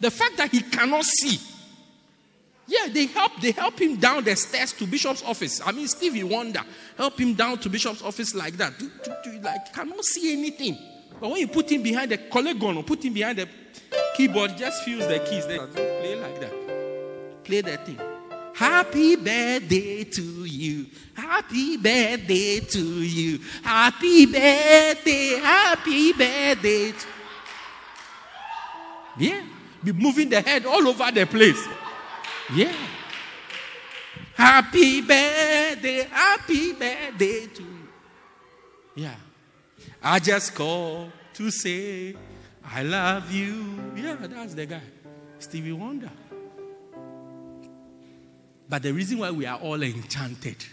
[0.02, 1.40] The fact that he cannot see.
[2.68, 5.62] Yeah, they help they help him down the stairs to Bishop's office.
[5.64, 6.62] I mean, Stevie Wonder
[6.98, 8.78] help him down to Bishop's office like that.
[8.80, 10.78] To, to, to, like cannot see anything.
[11.20, 13.48] But when you put him behind the collegon or put him behind the
[14.16, 15.46] keyboard, just feels the keys.
[15.46, 17.44] Play like that.
[17.44, 18.00] Play that thing.
[18.56, 20.88] Happy birthday to you.
[21.14, 23.40] Happy birthday to you.
[23.64, 25.40] Happy birthday.
[25.40, 26.92] Happy birthday.
[26.92, 27.08] To...
[29.20, 29.42] Yeah.
[29.84, 31.68] Be moving the head all over the place.
[32.54, 32.76] Yeah.
[34.36, 36.04] Happy birthday.
[36.12, 37.88] Happy birthday to you.
[38.96, 39.16] Yeah.
[40.04, 42.16] I just call to say
[42.64, 43.94] I love you.
[43.96, 44.82] Yeah, that's the guy.
[45.40, 46.12] Stevie Wonder.
[48.68, 50.64] But the reason why we are all enchanted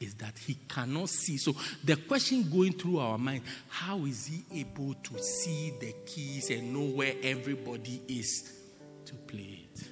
[0.00, 1.36] is that he cannot see.
[1.36, 1.54] So
[1.84, 6.72] the question going through our mind, how is he able to see the keys and
[6.72, 8.52] know where everybody is
[9.06, 9.88] to play it?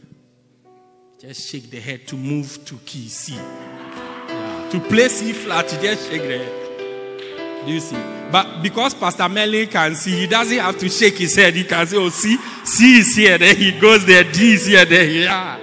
[1.19, 3.35] Just shake the head to move to key C.
[3.37, 7.65] To play C flat, just shake the head.
[7.67, 7.97] Do you see?
[8.31, 11.55] But because Pastor Melly can see, he doesn't have to shake his head.
[11.55, 14.85] He can say, Oh, C, C is here, then he goes there, D is here,
[14.85, 15.05] there.
[15.09, 15.59] Yeah.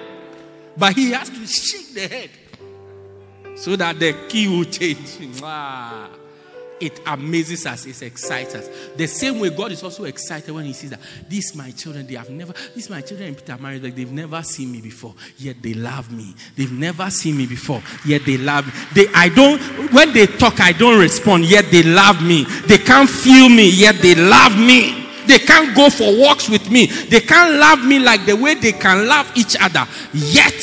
[0.75, 2.29] But he has to shake the head
[3.55, 5.19] so that the key will change.
[6.83, 8.67] It amazes us, it excites us.
[8.97, 12.15] The same way God is also excited when He sees that these my children, they
[12.15, 15.61] have never, these my children in Peter married, like they've never seen me before, yet
[15.61, 16.35] they love me.
[16.57, 18.73] They've never seen me before, yet they love me.
[18.95, 19.61] They I don't
[19.93, 22.43] when they talk, I don't respond, yet they love me.
[22.67, 25.07] They can't feel me, yet they love me.
[25.25, 26.87] They can't go for walks with me.
[26.87, 29.87] They can't love me like the way they can love each other.
[30.13, 30.53] Yet,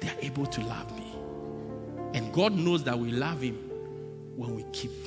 [0.00, 1.12] they are able to love me.
[2.14, 3.56] And God knows that we love Him
[4.34, 5.05] when we keep.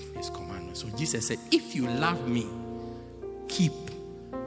[0.79, 2.47] So Jesus said, If you love me,
[3.49, 3.73] keep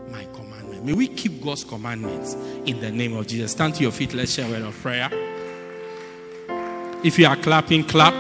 [0.09, 0.83] my commandment.
[0.83, 2.33] May we keep God's commandments
[2.64, 3.53] in the name of Jesus.
[3.53, 4.14] Stand to your feet.
[4.14, 5.11] Let's share a word of prayer.
[7.05, 8.14] If you are clapping, clap.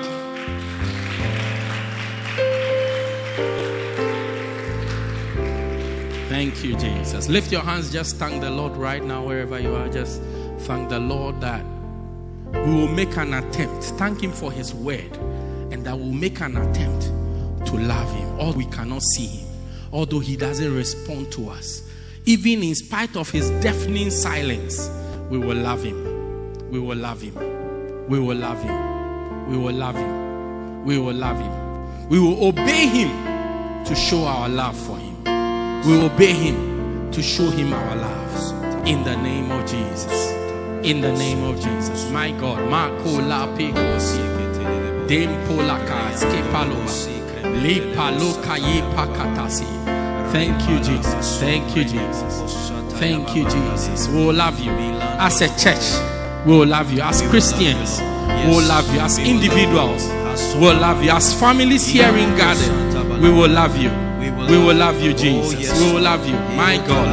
[6.28, 7.30] Thank you, Jesus.
[7.30, 7.90] Lift your hands.
[7.90, 9.88] Just thank the Lord right now, wherever you are.
[9.88, 10.20] Just
[10.58, 11.64] thank the Lord that
[12.52, 13.84] we will make an attempt.
[13.84, 15.16] Thank Him for His word,
[15.70, 17.10] and that we'll make an attempt
[17.66, 18.40] to love Him.
[18.40, 19.48] Although we cannot see Him,
[19.92, 21.82] although He doesn't respond to us,
[22.24, 24.90] even in spite of His deafening silence,
[25.30, 26.70] we will love Him.
[26.70, 27.34] We will love Him.
[28.08, 29.50] We will love Him.
[29.50, 30.84] We will love Him.
[30.84, 32.08] We will love Him.
[32.08, 35.12] We will obey Him to show our love for Him
[35.84, 40.30] we will obey him to show him our love in the name of Jesus.
[40.86, 42.08] In the name of Jesus.
[42.10, 42.70] My God.
[42.70, 43.46] Marco la
[50.32, 51.38] Thank you, Jesus.
[51.40, 52.70] Thank you, Jesus.
[52.98, 54.08] Thank you, Jesus.
[54.08, 54.72] We will love you.
[55.18, 55.84] As a church,
[56.46, 57.02] we will love you.
[57.02, 59.00] As Christians, we will love you.
[59.00, 60.08] As individuals,
[60.58, 61.10] We'll love you.
[61.10, 63.90] As families here in Garden, we will love you.
[64.48, 65.78] We will love you, Jesus.
[65.80, 66.36] We will love you.
[66.56, 67.12] My God.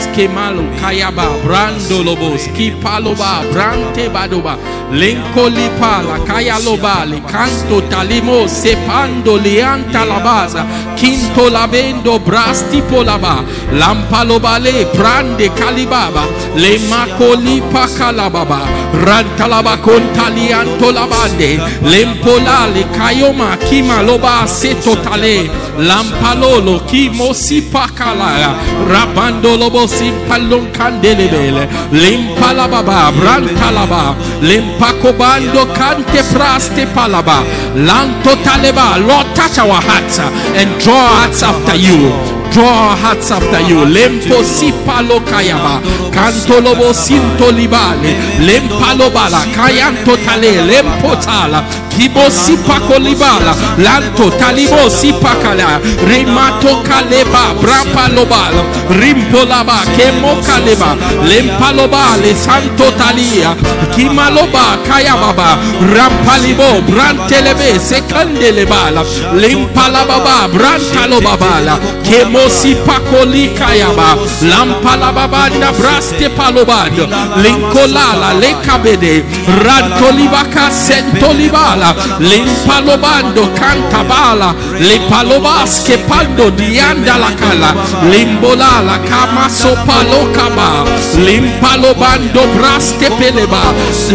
[0.00, 4.56] Skemalo, Kayaba, Brando Lobos, Kipaloba, Brante Badoba,
[4.90, 10.64] Lenko Lipala, Kayaloba, Canto Talimo, Sepando, Lianta Labaza,
[10.96, 16.24] Quinto Labendo, Brasti Polaba, Lampalobale, Brande Calibaba,
[16.56, 18.60] Le Macoli Pacalababa,
[19.04, 25.48] Rantalaba Contalianto Labande, Lempolale, Kayoma, Kimaloba, Setotale,
[25.78, 28.54] Lampalolo, Kimosi Pacala,
[28.88, 37.42] Rabando Lobo Simpalon Candelebele, Limpalababa, Brantalaba, Limpacobando Cante Praste Palaba,
[37.74, 43.60] Lanto Taleba, Lord, touch our hearts and draw hearts after you draw our hearts after
[43.60, 43.84] you.
[43.86, 45.80] Lempo sipalo kayaba.
[46.12, 48.14] Canto lobo sinto libale.
[48.40, 49.40] Lempalo bala.
[49.54, 50.62] Kayanto tale.
[50.66, 51.64] Lempo tala.
[51.90, 53.54] Kibo sipako libala.
[53.78, 55.80] Lanto talibo sipakala.
[56.08, 57.54] Rimato kaleba.
[57.60, 58.62] Brapa lobala.
[58.90, 59.84] Rimpolaba.
[59.96, 60.96] Kemo kaleba.
[61.28, 62.16] Lempaloba.
[62.22, 63.54] Le santo talia.
[63.94, 64.78] Kimaloba.
[64.86, 65.58] Kayababa.
[65.94, 66.82] Rampalibo.
[66.90, 67.78] Brantelebe.
[67.78, 69.02] Sekandelebala.
[69.34, 70.48] Limpalababa.
[70.52, 71.78] Brantalobabala.
[72.04, 74.16] Kemo mosi pakoli kayaba.
[74.42, 77.04] Lampala babanda braste palobando
[77.42, 79.24] linkolala lekabede
[79.64, 87.70] rantolibaka sentolibala limpalobando cantabala lipalobaske pando dianda la kala.
[88.10, 90.84] Limbolala kama sopalokaba
[91.26, 93.62] limpalobando braste peleba.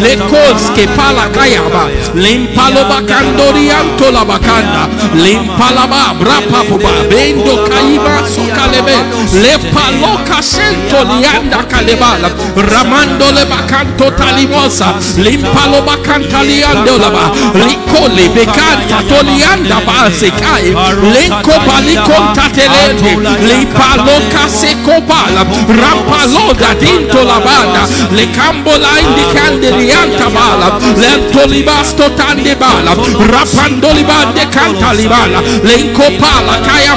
[0.03, 1.89] Lekoske pala kayaba.
[2.15, 4.83] Limpaloba kandorianto la bakanda.
[5.13, 7.55] Limpalaba brapapoba bendo
[8.15, 8.95] kaiba sokalebe
[9.41, 12.29] le paloka sento lianda kalebala
[12.71, 20.71] ramando le bacanto talimosa limpalo bacanta liando laba licole becanta tolianda base kai
[21.13, 23.15] lenko baliconta telende
[23.47, 32.95] lipaloka secopala rampaloda dinto la banda le cambola indicande lianta bala lento libasto tande bala
[33.31, 36.95] rapando libande canta libala lenko pala kaya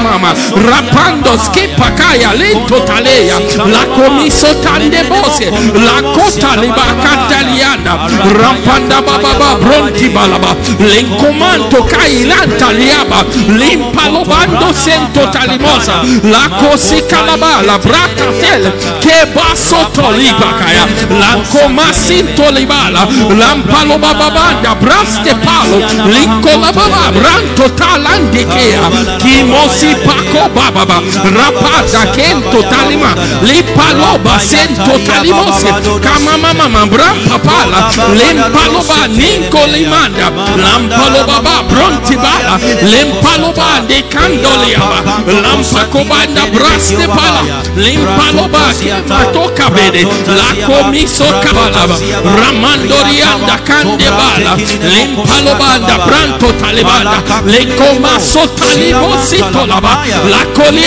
[1.09, 8.09] mama rapando skipa kaya lento talea la comiso tande bose la cota libacanta lianda
[8.41, 10.57] rampanda bababa bronti balaba.
[10.79, 16.03] Lencomanto kai lanta liaba limpalobando sento talimosa.
[16.23, 20.87] La cosi calaba la braca tel che basso toliba kaya
[21.19, 25.79] la comasinto libala lampalo bababanda braste palo.
[26.07, 28.89] Lincola baba branto talande kea.
[29.19, 30.97] Kimosi pako bababa
[31.36, 35.68] rapada kento talima lipaloba sento talimose
[36.03, 42.59] kama mama mambra papala lempaloba ninko limanda lampaloba ba bronti bala
[42.92, 44.99] lempaloba de candoliaba
[45.42, 47.42] lampakobanda braste pala
[47.76, 48.64] lempaloba
[49.09, 50.03] matoka bede
[50.38, 51.96] la komiso kabalaba
[52.40, 54.57] ramandorianda kande bala kandebala
[54.92, 60.78] lempalobanda branto talibanda le comaso talibosito laba la colianda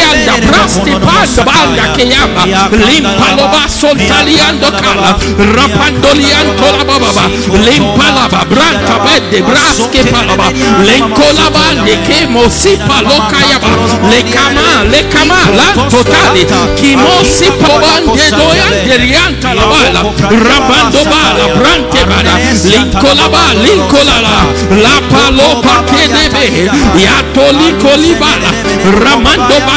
[0.47, 10.03] braste panda banda che yamba limpaloba soltaliando kala rapandolianto la baba limpalaba branta bede braske
[10.05, 10.51] palaba
[10.83, 13.67] lenkolabande che mosipa lokayaba
[14.09, 16.45] le kama le kama la totali.
[16.75, 24.45] chi mosipa bande doyante rianta la bala rabando bala brante bala linkolaba linkolala
[24.81, 28.49] la palopa che debe yato linkolibala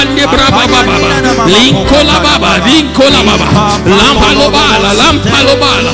[0.05, 3.48] bande braba baba linkola baba linkola baba
[3.86, 5.93] lampalo bala lampalo bala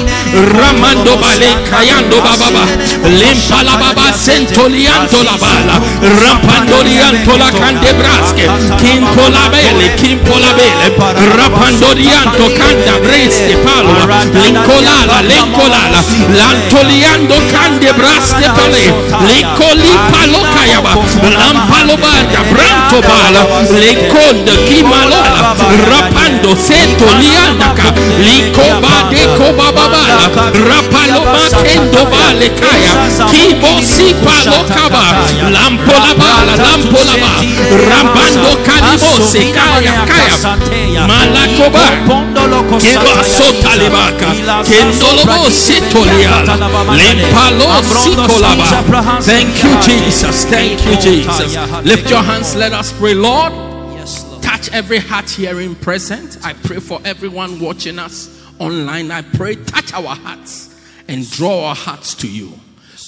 [0.59, 2.65] ramando bale kayando baba
[3.07, 8.51] limpala baba sentolianto la bala rampandolianto la candebrasche
[8.81, 10.95] kimpo la bele kimpo la bele.
[11.37, 13.93] Rapandolianto canda breste palo.
[14.33, 18.95] Lincolala lincolala lantoliando candebraste pale.
[19.27, 20.95] Lincoli palo kayaba.
[21.23, 23.47] Lampalo banda branto bala
[24.01, 25.55] linconda kimalola
[25.91, 30.31] rapando sento liandaka likoba de kobabala
[30.69, 32.93] rapalo makendo bale kaya
[33.31, 35.05] kibo si palo kaba
[35.51, 37.33] lampo la bala lampo la ba
[37.91, 40.57] rambando kalibo se kaya kaya
[41.07, 41.81] malakoba
[42.81, 44.31] keba sota lebaka
[44.65, 46.57] kendolobo sitoliala
[46.97, 50.45] limpalo sikolaba thank you jesus.
[50.47, 51.57] Thank you jesus.
[51.85, 52.55] Lift your hands.
[52.57, 53.70] Let us pray lord
[54.61, 56.37] touch every heart hearing present.
[56.45, 58.29] I pray for everyone watching us
[58.59, 59.11] online.
[59.11, 60.69] I pray, touch our hearts
[61.09, 62.53] and draw our hearts to you.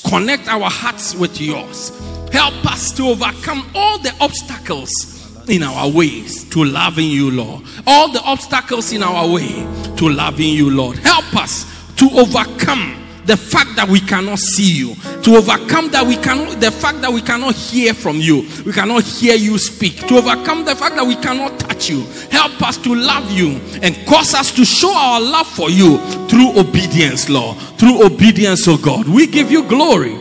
[0.09, 1.91] Connect our hearts with yours.
[2.33, 7.65] Help us to overcome all the obstacles in our ways to loving you, Lord.
[7.87, 9.51] All the obstacles in our way
[9.97, 10.97] to loving you, Lord.
[10.99, 11.67] Help us
[11.97, 14.95] to overcome the fact that we cannot see you.
[15.23, 19.05] To overcome that we cannot the fact that we cannot hear from you we cannot
[19.05, 19.97] hear you speak.
[20.09, 23.97] To overcome the fact that we cannot touch you help us to love you and
[24.07, 27.57] cause us to show our love for you through obedience lord.
[27.79, 29.09] Through obedience oh god.
[29.09, 30.19] We give you glory.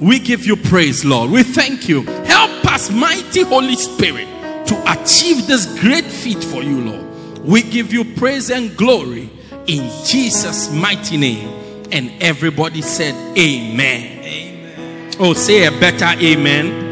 [0.00, 1.30] We give you praise lord.
[1.30, 2.02] We thank you.
[2.24, 4.28] Help us mighty holy spirit
[4.66, 7.44] to achieve this great feat for you lord.
[7.44, 9.30] We give you praise and glory
[9.66, 14.24] in jesus mighty name and everybody said, Amen.
[14.24, 15.12] Amen.
[15.18, 16.82] Oh, say a better amen.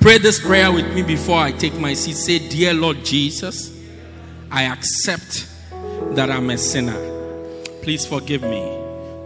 [0.00, 2.14] Pray this prayer with me before I take my seat.
[2.14, 3.76] Say, Dear Lord Jesus,
[4.50, 5.48] I accept
[6.12, 6.96] that I'm a sinner.
[7.82, 8.62] Please forgive me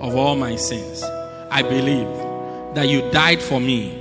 [0.01, 1.03] of all my sins.
[1.03, 2.09] I believe
[2.75, 3.93] that you died for me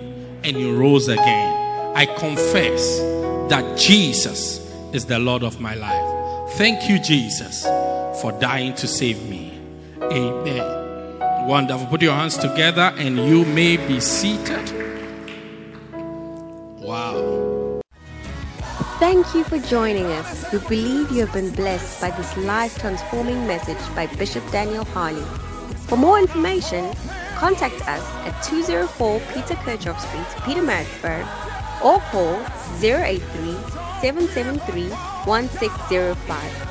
[0.43, 1.95] and you rose again.
[1.95, 2.99] I confess
[3.49, 4.59] that Jesus
[4.93, 6.51] is the Lord of my life.
[6.53, 7.65] Thank you, Jesus
[8.19, 9.57] for dying to save me.
[10.01, 11.47] Amen.
[11.47, 11.87] Wonderful.
[11.87, 14.71] Put your hands together and you may be seated.
[16.79, 17.81] Wow.
[18.99, 20.51] Thank you for joining us.
[20.51, 25.23] We believe you have been blessed by this life transforming message by Bishop Daniel Harley.
[25.87, 26.93] For more information,
[27.35, 31.25] contact us at 204 Peter Kerchhoff Street, Pietermaritzburg,
[31.83, 32.45] or call
[32.79, 33.19] 083
[34.01, 34.89] 773
[35.25, 36.70] 1605.